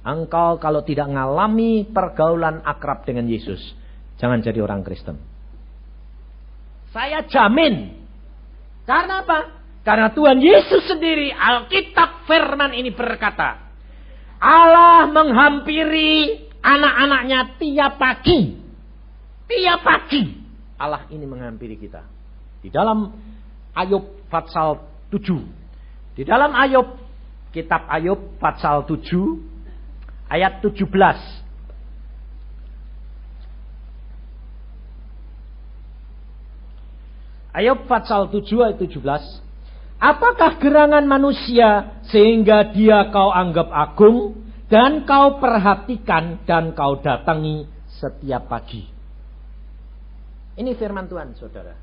[0.00, 3.60] Engkau kalau tidak mengalami pergaulan akrab dengan Yesus,
[4.16, 5.20] jangan jadi orang Kristen.
[6.88, 7.99] Saya jamin.
[8.84, 9.38] Karena apa?
[9.80, 13.72] Karena Tuhan Yesus sendiri Alkitab firman ini berkata,
[14.40, 18.60] Allah menghampiri anak-anaknya tiap pagi.
[19.50, 20.40] Tiap pagi
[20.80, 22.00] Allah ini menghampiri kita.
[22.64, 23.12] Di dalam
[23.76, 24.80] Ayub pasal
[25.12, 26.16] 7.
[26.16, 26.96] Di dalam Ayub
[27.52, 29.04] kitab Ayub pasal 7
[30.32, 30.88] ayat 17.
[37.50, 39.02] Ayub pasal 7 ayat 17.
[40.00, 47.68] Apakah gerangan manusia sehingga dia kau anggap agung dan kau perhatikan dan kau datangi
[48.00, 48.86] setiap pagi?
[50.56, 51.74] Ini firman Tuhan, saudara.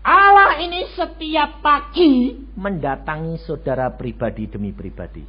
[0.00, 5.24] Allah ini setiap pagi mendatangi saudara pribadi demi pribadi.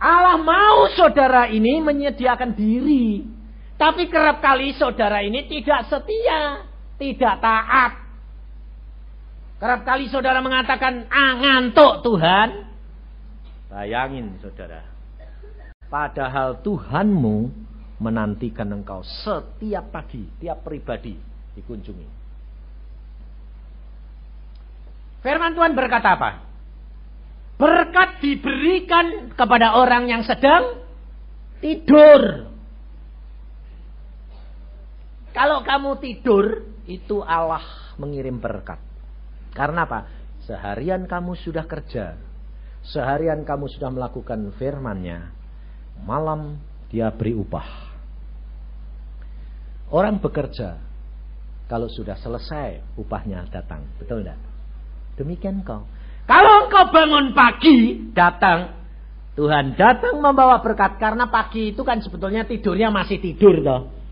[0.00, 3.28] Allah mau saudara ini menyediakan diri.
[3.76, 6.64] Tapi kerap kali saudara ini tidak setia,
[6.98, 7.92] tidak taat.
[9.58, 12.48] Kerap kali saudara mengatakan, ah ngantuk Tuhan.
[13.70, 14.84] Bayangin saudara.
[15.88, 17.48] Padahal Tuhanmu
[18.02, 21.14] menantikan engkau setiap pagi, tiap pribadi
[21.54, 22.08] dikunjungi.
[25.24, 26.30] Firman Tuhan berkata apa?
[27.56, 30.84] Berkat diberikan kepada orang yang sedang
[31.64, 32.52] tidur.
[35.32, 37.64] Kalau kamu tidur, itu Allah
[37.96, 38.80] mengirim berkat.
[39.54, 40.10] Karena apa?
[40.44, 42.18] Seharian kamu sudah kerja.
[42.84, 45.32] Seharian kamu sudah melakukan firmannya.
[46.04, 46.60] Malam
[46.92, 47.94] dia beri upah.
[49.88, 50.82] Orang bekerja.
[51.64, 53.88] Kalau sudah selesai upahnya datang.
[53.96, 54.36] Betul tidak?
[55.16, 55.88] Demikian kau.
[56.28, 58.84] Kalau engkau bangun pagi datang.
[59.34, 61.00] Tuhan datang membawa berkat.
[61.00, 63.64] Karena pagi itu kan sebetulnya tidurnya masih tidur.
[63.64, 64.03] Toh.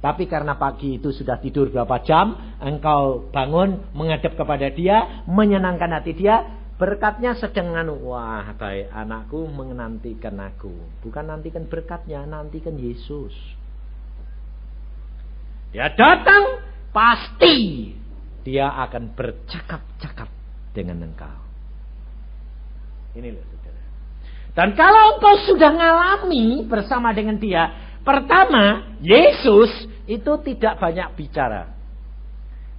[0.00, 6.16] Tapi karena pagi itu sudah tidur berapa jam, engkau bangun menghadap kepada dia, menyenangkan hati
[6.16, 6.40] dia,
[6.80, 10.72] berkatnya sedang anu, wah baik anakku menantikan aku.
[11.04, 13.36] Bukan nantikan berkatnya, nantikan Yesus.
[15.76, 16.64] Dia datang,
[16.96, 17.92] pasti
[18.40, 20.32] dia akan bercakap-cakap
[20.72, 21.38] dengan engkau.
[23.20, 23.82] Ini loh saudara.
[24.56, 29.70] Dan kalau engkau sudah ngalami bersama dengan dia, Pertama, Yesus
[30.08, 31.70] itu tidak banyak bicara.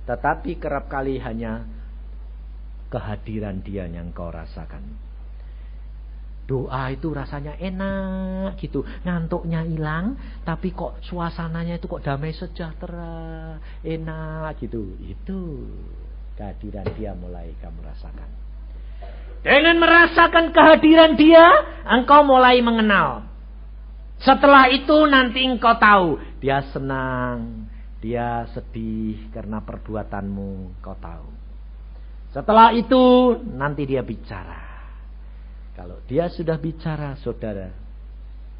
[0.09, 1.63] Tetapi kerap kali hanya
[2.91, 4.83] kehadiran dia yang kau rasakan.
[6.49, 8.83] Doa itu rasanya enak gitu.
[9.07, 10.19] Ngantuknya hilang.
[10.43, 13.55] Tapi kok suasananya itu kok damai sejahtera.
[13.85, 14.99] Enak gitu.
[14.99, 15.63] Itu
[16.35, 18.29] kehadiran dia mulai kamu rasakan.
[19.41, 21.45] Dengan merasakan kehadiran dia,
[21.87, 23.30] engkau mulai mengenal.
[24.21, 26.21] Setelah itu nanti engkau tahu.
[26.37, 27.65] Dia senang.
[28.05, 30.77] Dia sedih karena perbuatanmu.
[30.77, 31.29] Kau tahu.
[32.29, 33.01] Setelah itu
[33.49, 34.61] nanti dia bicara.
[35.73, 37.73] Kalau dia sudah bicara saudara.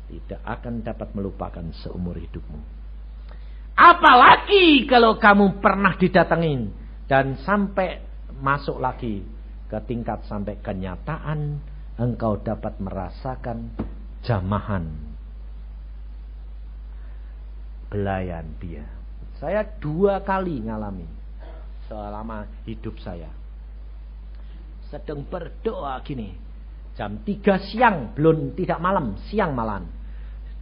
[0.10, 2.62] Tidak akan dapat melupakan seumur hidupmu.
[3.78, 6.74] Apalagi kalau kamu pernah didatengin.
[7.06, 8.02] Dan sampai
[8.42, 9.22] masuk lagi
[9.70, 11.62] ke tingkat sampai kenyataan.
[12.02, 13.78] Engkau dapat merasakan
[14.26, 15.11] jamahan
[17.92, 18.88] belayan dia.
[19.38, 21.06] Saya dua kali ngalami
[21.92, 23.28] selama hidup saya.
[24.88, 26.32] Sedang berdoa gini.
[26.96, 29.88] Jam tiga siang, belum tidak malam, siang malam.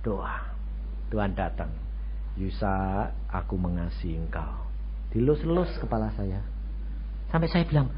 [0.02, 0.50] Doa.
[1.10, 1.74] Tuhan datang.
[2.38, 4.70] Yusa, aku mengasihi engkau.
[5.10, 6.46] Dilus-lus kepala saya.
[7.34, 7.90] Sampai saya bilang,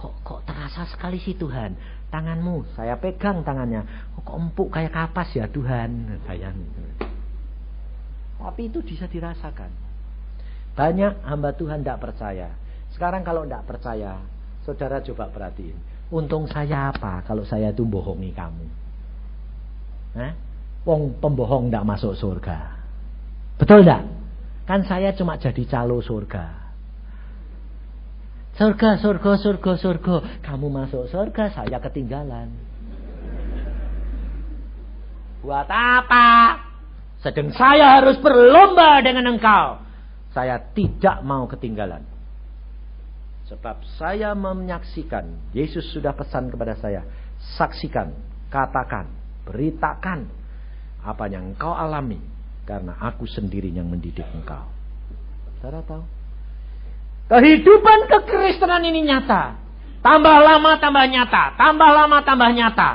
[0.00, 1.76] kok kok terasa sekali sih Tuhan.
[2.08, 3.84] Tanganmu, saya pegang tangannya.
[4.24, 6.20] Kok empuk kayak kapas ya Tuhan.
[6.24, 6.56] Sayang.
[8.44, 9.72] Tapi itu bisa dirasakan.
[10.76, 12.52] Banyak hamba Tuhan tidak percaya.
[12.92, 14.20] Sekarang kalau tidak percaya,
[14.68, 15.80] saudara coba perhatiin.
[16.12, 18.66] Untung saya apa kalau saya itu bohongi kamu?
[20.20, 20.32] Nah,
[20.84, 22.76] wong pembohong tidak masuk surga.
[23.56, 24.04] Betul tidak?
[24.68, 26.64] Kan saya cuma jadi calo surga.
[28.54, 30.16] Surga, surga, surga, surga.
[30.44, 32.54] Kamu masuk surga, saya ketinggalan.
[35.42, 36.63] Buat apa?
[37.24, 39.80] Sedang saya harus berlomba dengan engkau.
[40.36, 42.04] Saya tidak mau ketinggalan.
[43.48, 47.00] Sebab saya menyaksikan, Yesus sudah pesan kepada saya,
[47.56, 48.12] saksikan,
[48.52, 49.08] katakan,
[49.48, 50.28] beritakan
[51.00, 52.20] apa yang engkau alami
[52.68, 54.68] karena aku sendiri yang mendidik engkau.
[55.60, 56.04] Saudara tahu?
[57.32, 59.56] Kehidupan kekristenan ini nyata.
[60.04, 62.90] Tambah lama tambah nyata, tambah lama tambah nyata.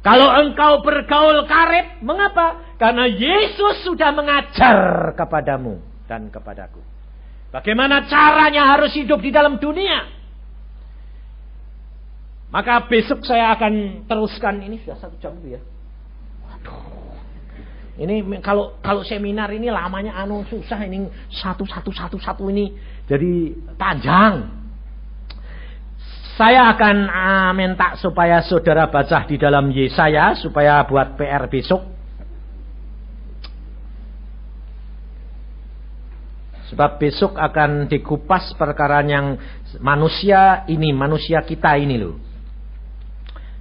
[0.00, 2.65] Kalau engkau bergaul karib, mengapa?
[2.76, 6.80] Karena Yesus sudah mengajar kepadamu dan kepadaku.
[7.48, 10.12] Bagaimana caranya harus hidup di dalam dunia?
[12.52, 15.58] Maka besok saya akan teruskan ini sudah satu jam ya.
[16.44, 16.84] Waduh.
[17.96, 22.76] Ini kalau kalau seminar ini lamanya anu susah ini satu satu satu satu ini
[23.08, 24.52] jadi panjang.
[26.36, 31.95] Saya akan uh, minta supaya saudara baca di dalam Yesaya supaya buat PR besok.
[36.66, 39.38] Sebab besok akan dikupas perkara yang
[39.78, 42.18] manusia ini, manusia kita ini loh.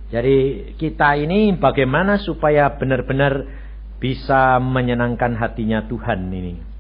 [0.10, 3.46] Jadi kita ini bagaimana supaya benar-benar
[4.02, 6.76] bisa menyenangkan hatinya Tuhan ini.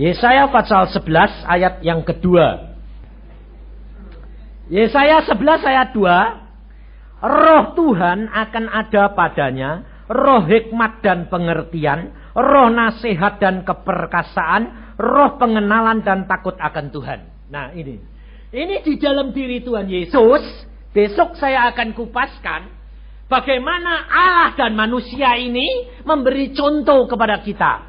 [0.00, 2.72] Yesaya pasal 11 ayat yang kedua.
[4.70, 7.20] Yesaya 11 ayat 2.
[7.20, 9.70] Roh Tuhan akan ada padanya.
[10.10, 12.10] Roh hikmat dan pengertian.
[12.34, 14.94] Roh nasihat dan keperkasaan.
[14.98, 17.20] Roh pengenalan dan takut akan Tuhan.
[17.54, 18.02] Nah ini.
[18.50, 22.66] Ini di dalam diri Tuhan Yesus Besok saya akan kupaskan
[23.30, 27.86] bagaimana Allah dan manusia ini memberi contoh kepada kita.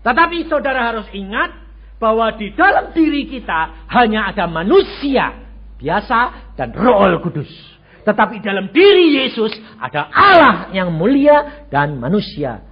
[0.00, 1.52] Tetapi saudara harus ingat
[2.00, 5.36] bahwa di dalam diri kita hanya ada manusia
[5.76, 7.75] biasa dan roh kudus.
[8.06, 9.50] Tetapi dalam diri Yesus
[9.82, 12.62] ada Allah yang mulia dan manusia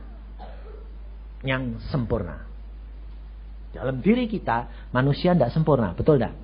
[1.43, 2.47] yang sempurna.
[3.74, 6.39] Dalam diri kita manusia tidak sempurna, betul tidak?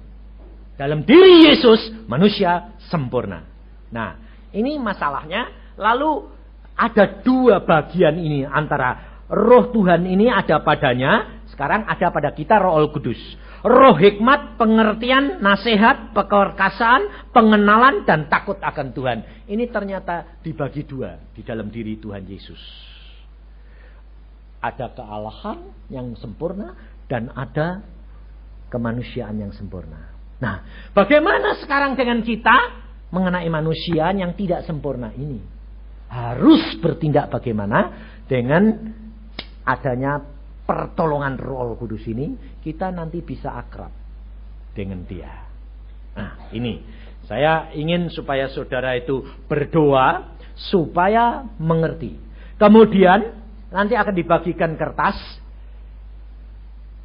[0.75, 3.47] Dalam diri Yesus manusia sempurna.
[3.95, 4.19] Nah,
[4.51, 5.47] ini masalahnya.
[5.79, 6.27] Lalu
[6.75, 12.91] ada dua bagian ini antara roh Tuhan ini ada padanya, sekarang ada pada kita roh
[12.91, 13.21] Kudus.
[13.61, 19.19] Roh hikmat, pengertian, nasihat, pekerkasaan, pengenalan, dan takut akan Tuhan.
[19.45, 22.61] Ini ternyata dibagi dua di dalam diri Tuhan Yesus.
[24.65, 25.61] Ada kealahan
[25.93, 26.73] yang sempurna
[27.05, 27.85] dan ada
[28.73, 30.09] kemanusiaan yang sempurna.
[30.41, 32.57] Nah, bagaimana sekarang dengan kita
[33.13, 35.41] mengenai manusia yang tidak sempurna ini?
[36.09, 37.93] Harus bertindak bagaimana
[38.25, 38.73] dengan
[39.69, 40.25] adanya
[40.71, 43.91] pertolongan Roh Kudus ini, kita nanti bisa akrab
[44.71, 45.51] dengan Dia.
[46.15, 46.79] Nah, ini
[47.27, 50.39] saya ingin supaya saudara itu berdoa
[50.71, 52.15] supaya mengerti.
[52.55, 53.35] Kemudian
[53.75, 55.19] nanti akan dibagikan kertas.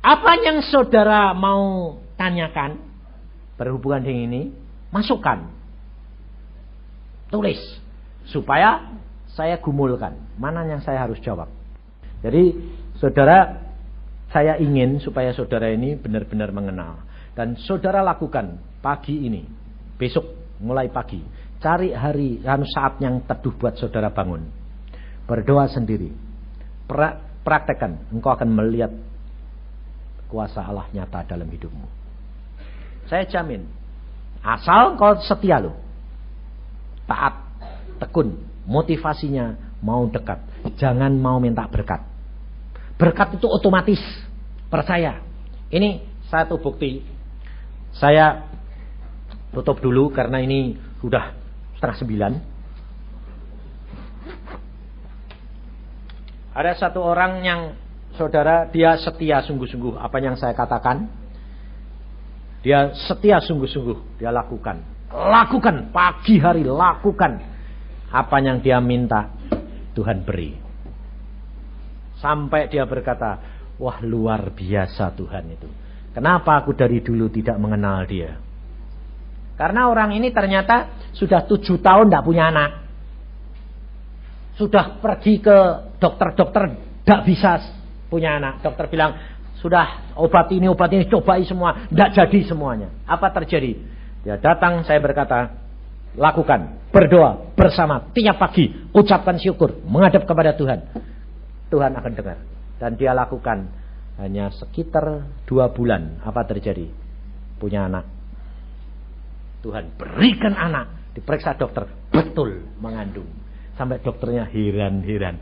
[0.05, 2.78] Apa yang saudara mau tanyakan,
[3.57, 4.43] berhubungan dengan ini,
[4.93, 5.49] masukkan.
[7.34, 7.57] Tulis.
[8.30, 8.93] Supaya
[9.34, 10.13] saya gumulkan.
[10.38, 11.49] Mana yang saya harus jawab.
[12.26, 12.53] Jadi
[12.99, 13.65] saudara,
[14.31, 17.03] saya ingin supaya saudara ini benar-benar mengenal.
[17.35, 19.43] Dan saudara lakukan pagi ini.
[19.95, 21.19] Besok mulai pagi.
[21.59, 24.47] Cari hari, anu saat yang teduh buat saudara bangun.
[25.27, 26.11] Berdoa sendiri.
[26.87, 28.11] Pra, praktekkan.
[28.11, 28.91] Engkau akan melihat
[30.31, 31.87] kuasa Allah nyata dalam hidupmu.
[33.07, 33.65] Saya jamin.
[34.45, 35.73] Asal kau setia loh.
[37.05, 37.33] Taat,
[38.01, 38.35] tekun,
[38.65, 40.41] motivasinya mau dekat.
[40.77, 42.14] Jangan mau minta berkat.
[42.95, 43.99] Berkat itu otomatis.
[44.71, 45.21] Percaya.
[45.71, 47.03] Ini satu bukti.
[47.95, 48.43] Saya
[49.55, 51.31] tutup dulu karena ini sudah
[51.79, 52.33] setengah sembilan.
[56.55, 57.61] Ada satu orang yang
[58.15, 61.11] saudara dia setia sungguh-sungguh apa yang saya katakan
[62.63, 64.81] dia setia sungguh-sungguh dia lakukan.
[65.11, 67.43] Lakukan pagi hari lakukan
[68.09, 69.29] apa yang dia minta
[69.93, 70.64] Tuhan beri.
[72.20, 73.39] Sampai dia berkata,
[73.80, 75.68] "Wah, luar biasa Tuhan itu.
[76.16, 78.39] Kenapa aku dari dulu tidak mengenal dia?"
[79.55, 82.72] Karena orang ini ternyata sudah tujuh tahun tidak punya anak.
[84.59, 85.57] Sudah pergi ke
[85.99, 87.51] dokter-dokter tidak bisa
[88.11, 88.63] punya anak.
[88.63, 89.16] Dokter bilang,
[89.59, 91.88] sudah obat ini, obat ini, cobai semua.
[91.88, 92.91] Tidak jadi semuanya.
[93.07, 93.76] Apa terjadi?
[94.28, 95.55] Dia datang, saya berkata,
[96.16, 100.80] lakukan, berdoa bersama tiap pagi, ucapkan syukur, menghadap kepada Tuhan.
[101.70, 102.39] Tuhan akan dengar.
[102.76, 103.72] Dan dia lakukan
[104.20, 106.20] hanya sekitar dua bulan.
[106.24, 106.88] Apa terjadi?
[107.59, 108.05] Punya anak.
[109.63, 111.16] Tuhan berikan anak.
[111.16, 113.32] Diperiksa dokter, betul mengandung.
[113.80, 115.39] Sampai dokternya heran-heran.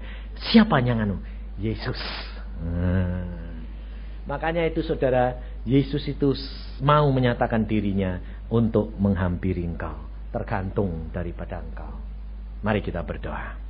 [0.53, 1.17] Siapa yang nganu?
[1.57, 1.97] Yesus.
[2.61, 3.65] Hmm.
[4.29, 6.37] Makanya itu saudara, Yesus itu
[6.85, 8.21] mau menyatakan dirinya
[8.53, 9.97] untuk menghampiri engkau.
[10.29, 11.93] Tergantung daripada engkau.
[12.61, 13.62] Mari kita berdoa.